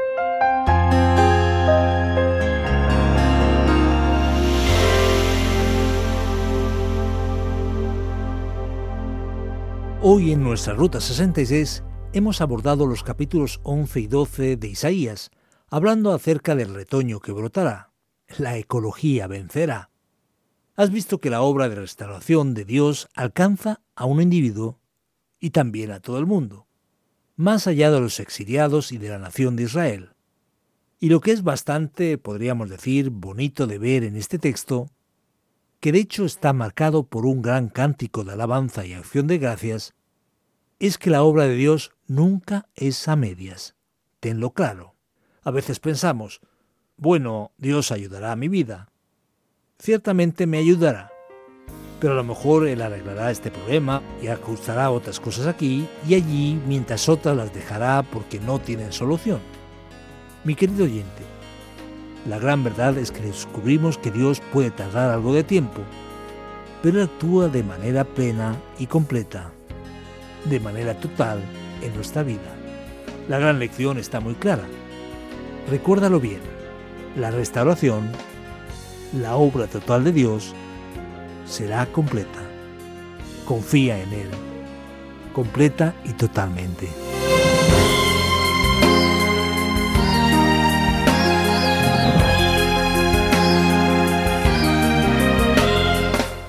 Hoy 10.02 10.32
en 10.32 10.42
nuestra 10.42 10.74
Ruta 10.74 11.02
66 11.02 11.84
hemos 12.16 12.40
abordado 12.40 12.88
los 12.88 13.04
capítulos 13.04 13.60
11 13.64 14.00
y 14.00 14.08
12 14.08 14.56
de 14.56 14.68
Isaías, 14.70 15.32
hablando 15.68 16.14
acerca 16.14 16.56
del 16.56 16.74
retoño 16.74 17.20
que 17.20 17.34
brotará. 17.34 17.92
La 18.38 18.58
ecología 18.58 19.28
vencerá. 19.28 19.92
Has 20.78 20.92
visto 20.92 21.20
que 21.20 21.30
la 21.30 21.42
obra 21.42 21.68
de 21.68 21.76
restauración 21.76 22.54
de 22.54 22.64
Dios 22.64 23.10
alcanza 23.16 23.82
a 23.96 24.06
un 24.06 24.22
individuo 24.22 24.80
y 25.42 25.50
también 25.50 25.92
a 25.92 26.00
todo 26.00 26.18
el 26.18 26.26
mundo, 26.26 26.68
más 27.36 27.68
allá 27.68 27.92
de 27.92 28.00
los 28.00 28.22
exiliados 28.22 28.94
y 28.94 28.98
de 28.98 29.10
la 29.10 29.20
nación 29.20 29.58
de 29.58 29.64
Israel. 29.64 30.16
Y 31.02 31.10
lo 31.10 31.20
que 31.20 31.32
es 31.32 31.44
bastante, 31.44 32.18
podríamos 32.18 32.70
decir, 32.70 33.10
bonito 33.10 33.68
de 33.68 33.78
ver 33.78 34.06
en 34.06 34.16
este 34.16 34.40
texto 34.40 34.90
que 35.82 35.92
de 35.92 36.00
hecho 36.00 36.24
está 36.24 36.54
marcado 36.54 37.08
por 37.08 37.26
un 37.26 37.42
gran 37.42 37.68
cántico 37.68 38.24
de 38.24 38.32
alabanza 38.32 38.86
y 38.86 38.94
acción 38.94 39.28
de 39.28 39.38
gracias, 39.38 39.94
es 40.80 40.98
que 40.98 41.10
la 41.10 41.24
obra 41.24 41.46
de 41.46 41.56
Dios 41.56 41.92
nunca 42.08 42.68
es 42.76 43.08
a 43.08 43.16
medias. 43.16 43.76
Tenlo 44.20 44.52
claro. 44.52 44.96
A 45.44 45.52
veces 45.52 45.80
pensamos, 45.80 46.42
bueno, 46.98 47.52
Dios 47.58 47.92
ayudará 47.92 48.32
a 48.32 48.36
mi 48.36 48.48
vida. 48.48 48.90
Ciertamente 49.80 50.48
me 50.48 50.58
ayudará, 50.58 51.12
pero 52.00 52.14
a 52.14 52.16
lo 52.16 52.24
mejor 52.24 52.68
Él 52.68 52.82
arreglará 52.82 53.32
este 53.32 53.52
problema 53.52 54.02
y 54.22 54.28
ajustará 54.28 54.90
otras 54.92 55.20
cosas 55.20 55.48
aquí 55.48 55.88
y 56.08 56.16
allí 56.16 56.62
mientras 56.68 57.10
otras 57.10 57.36
las 57.36 57.54
dejará 57.54 58.04
porque 58.04 58.40
no 58.40 58.60
tienen 58.60 58.92
solución. 58.92 59.40
Mi 60.44 60.56
querido 60.56 60.86
oyente, 60.86 61.24
la 62.28 62.40
gran 62.40 62.64
verdad 62.64 62.98
es 62.98 63.12
que 63.12 63.22
descubrimos 63.22 63.98
que 63.98 64.12
Dios 64.12 64.42
puede 64.52 64.72
tardar 64.72 65.12
algo 65.12 65.34
de 65.34 65.44
tiempo, 65.44 65.82
pero 66.82 67.04
actúa 67.04 67.50
de 67.50 67.64
manera 67.64 68.04
plena 68.04 68.56
y 68.80 68.88
completa, 68.88 69.52
de 70.46 70.60
manera 70.60 70.94
total 70.96 71.42
en 71.82 71.94
nuestra 71.96 72.24
vida. 72.24 72.56
La 73.28 73.40
gran 73.40 73.60
lección 73.60 73.98
está 73.98 74.20
muy 74.20 74.36
clara. 74.36 74.64
Recuérdalo 75.70 76.20
bien, 76.20 76.42
la 77.16 77.32
restauración, 77.32 78.10
la 79.14 79.36
obra 79.36 79.68
total 79.68 80.04
de 80.04 80.12
Dios, 80.12 80.54
será 81.46 81.86
completa. 81.88 82.42
Confía 83.46 84.02
en 84.02 84.14
Él, 84.14 84.30
completa 85.34 85.94
y 86.04 86.14
totalmente. 86.14 86.88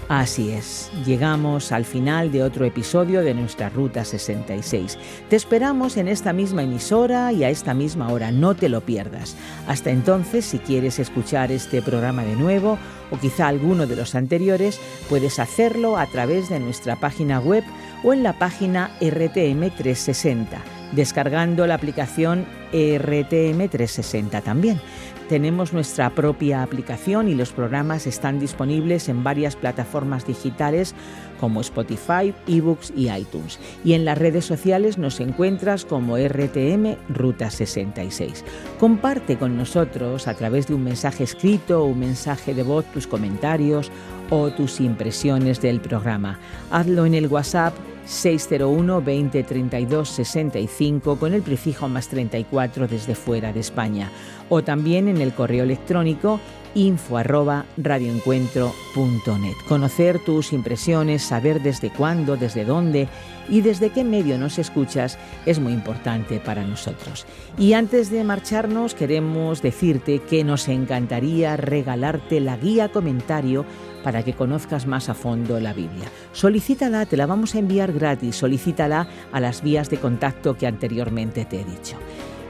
Así 0.08 0.50
es, 0.50 0.85
llegamos 1.06 1.72
al 1.72 1.84
final 1.84 2.32
de 2.32 2.42
otro 2.42 2.66
episodio 2.66 3.22
de 3.22 3.32
nuestra 3.32 3.68
Ruta 3.68 4.04
66. 4.04 4.98
Te 5.30 5.36
esperamos 5.36 5.96
en 5.96 6.08
esta 6.08 6.32
misma 6.32 6.64
emisora 6.64 7.32
y 7.32 7.44
a 7.44 7.50
esta 7.50 7.72
misma 7.72 8.12
hora, 8.12 8.32
no 8.32 8.54
te 8.54 8.68
lo 8.68 8.80
pierdas. 8.80 9.36
Hasta 9.68 9.90
entonces, 9.90 10.44
si 10.44 10.58
quieres 10.58 10.98
escuchar 10.98 11.52
este 11.52 11.80
programa 11.80 12.24
de 12.24 12.34
nuevo 12.34 12.78
o 13.10 13.18
quizá 13.18 13.46
alguno 13.46 13.86
de 13.86 13.96
los 13.96 14.14
anteriores, 14.14 14.80
puedes 15.08 15.38
hacerlo 15.38 15.96
a 15.96 16.06
través 16.06 16.48
de 16.48 16.58
nuestra 16.60 16.96
página 16.96 17.38
web 17.38 17.62
o 18.02 18.12
en 18.12 18.22
la 18.22 18.32
página 18.38 18.90
RTM 19.00 19.70
360, 19.70 20.60
descargando 20.92 21.66
la 21.66 21.74
aplicación 21.74 22.44
RTM 22.72 23.68
360 23.68 24.40
también. 24.40 24.80
Tenemos 25.28 25.72
nuestra 25.72 26.10
propia 26.10 26.62
aplicación 26.62 27.28
y 27.28 27.34
los 27.34 27.52
programas 27.52 28.06
están 28.06 28.38
disponibles 28.38 29.08
en 29.08 29.24
varias 29.24 29.56
plataformas 29.56 30.24
digitales 30.24 30.94
como 31.40 31.60
Spotify, 31.60 32.32
eBooks 32.46 32.92
y 32.96 33.10
iTunes. 33.10 33.58
Y 33.84 33.94
en 33.94 34.04
las 34.04 34.18
redes 34.18 34.44
sociales 34.44 34.98
nos 34.98 35.18
encuentras 35.18 35.84
como 35.84 36.16
RTM 36.16 36.96
Ruta 37.08 37.50
66. 37.50 38.44
Comparte 38.78 39.36
con 39.36 39.56
nosotros 39.56 40.28
a 40.28 40.34
través 40.34 40.68
de 40.68 40.74
un 40.74 40.84
mensaje 40.84 41.24
escrito 41.24 41.82
o 41.82 41.86
un 41.86 41.98
mensaje 41.98 42.54
de 42.54 42.62
voz 42.62 42.84
tus 42.92 43.08
comentarios 43.08 43.90
o 44.30 44.50
tus 44.50 44.80
impresiones 44.80 45.60
del 45.60 45.80
programa. 45.80 46.38
Hazlo 46.70 47.06
en 47.06 47.14
el 47.14 47.26
WhatsApp 47.26 47.74
601 48.06 49.02
20 49.02 49.42
32 49.42 50.08
65 50.08 51.16
con 51.16 51.34
el 51.34 51.42
prefijo 51.42 51.88
más 51.88 52.08
34 52.08 52.86
desde 52.86 53.14
fuera 53.14 53.52
de 53.52 53.60
España 53.60 54.10
o 54.48 54.62
también 54.62 55.08
en 55.08 55.20
el 55.20 55.32
correo 55.32 55.64
electrónico 55.64 56.40
info 56.76 57.20
radioencuentro.net. 57.22 59.54
Conocer 59.66 60.18
tus 60.18 60.52
impresiones, 60.52 61.22
saber 61.22 61.62
desde 61.62 61.88
cuándo, 61.90 62.36
desde 62.36 62.66
dónde 62.66 63.08
y 63.48 63.62
desde 63.62 63.90
qué 63.90 64.04
medio 64.04 64.38
nos 64.38 64.58
escuchas 64.58 65.18
es 65.46 65.58
muy 65.58 65.72
importante 65.72 66.38
para 66.38 66.64
nosotros. 66.64 67.24
Y 67.58 67.72
antes 67.72 68.10
de 68.10 68.22
marcharnos 68.24 68.92
queremos 68.94 69.62
decirte 69.62 70.18
que 70.18 70.44
nos 70.44 70.68
encantaría 70.68 71.56
regalarte 71.56 72.40
la 72.40 72.58
guía 72.58 72.90
comentario 72.90 73.64
para 74.06 74.22
que 74.22 74.34
conozcas 74.34 74.86
más 74.86 75.08
a 75.08 75.14
fondo 75.14 75.58
la 75.58 75.72
Biblia. 75.72 76.08
Solicítala, 76.30 77.06
te 77.06 77.16
la 77.16 77.26
vamos 77.26 77.56
a 77.56 77.58
enviar 77.58 77.92
gratis, 77.92 78.36
solicítala 78.36 79.08
a 79.32 79.40
las 79.40 79.62
vías 79.62 79.90
de 79.90 79.96
contacto 79.96 80.56
que 80.56 80.68
anteriormente 80.68 81.44
te 81.44 81.60
he 81.60 81.64
dicho. 81.64 81.96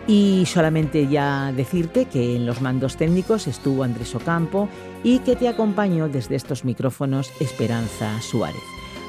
Y 0.07 0.45
solamente 0.45 1.09
ya 1.09 1.53
decirte 1.57 2.05
que 2.05 2.37
en 2.37 2.45
los 2.45 2.61
mandos 2.61 2.99
técnicos 2.99 3.47
estuvo 3.47 3.85
Andrés 3.85 4.15
Ocampo 4.15 4.69
y 5.03 5.21
que 5.21 5.35
te 5.35 5.49
acompañó 5.49 6.11
desde 6.11 6.37
estos 6.37 6.67
micrófonos 6.67 7.33
Esperanza 7.41 8.21
Suárez. 8.21 8.61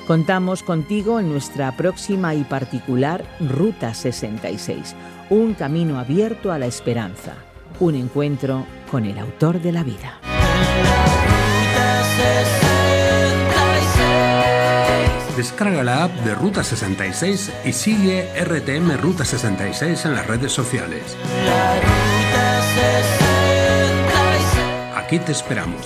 Contamos 0.08 0.64
contigo 0.64 1.20
en 1.20 1.30
nuestra 1.30 1.76
próxima 1.76 2.34
y 2.34 2.46
particular 2.46 3.26
Ruta 3.42 3.94
66, 3.94 4.96
un 5.32 5.54
camino 5.54 6.00
abierto 6.00 6.54
a 6.54 6.60
la 6.60 6.68
esperanza, 6.68 7.34
un 7.82 7.96
encuentro 7.96 8.66
con 8.90 9.04
el 9.04 9.20
autor 9.20 9.62
de 9.62 9.74
la 9.74 9.84
vida. 9.84 10.37
Descarga 15.38 15.84
la 15.84 16.06
app 16.06 16.12
de 16.22 16.34
Ruta 16.34 16.64
66 16.64 17.52
y 17.64 17.74
sigue 17.74 18.28
RTM 18.44 18.98
Ruta 18.98 19.24
66 19.24 20.06
en 20.06 20.16
las 20.16 20.26
redes 20.26 20.52
sociales. 20.52 21.16
Aquí 24.96 25.20
te 25.20 25.32
esperamos. 25.32 25.86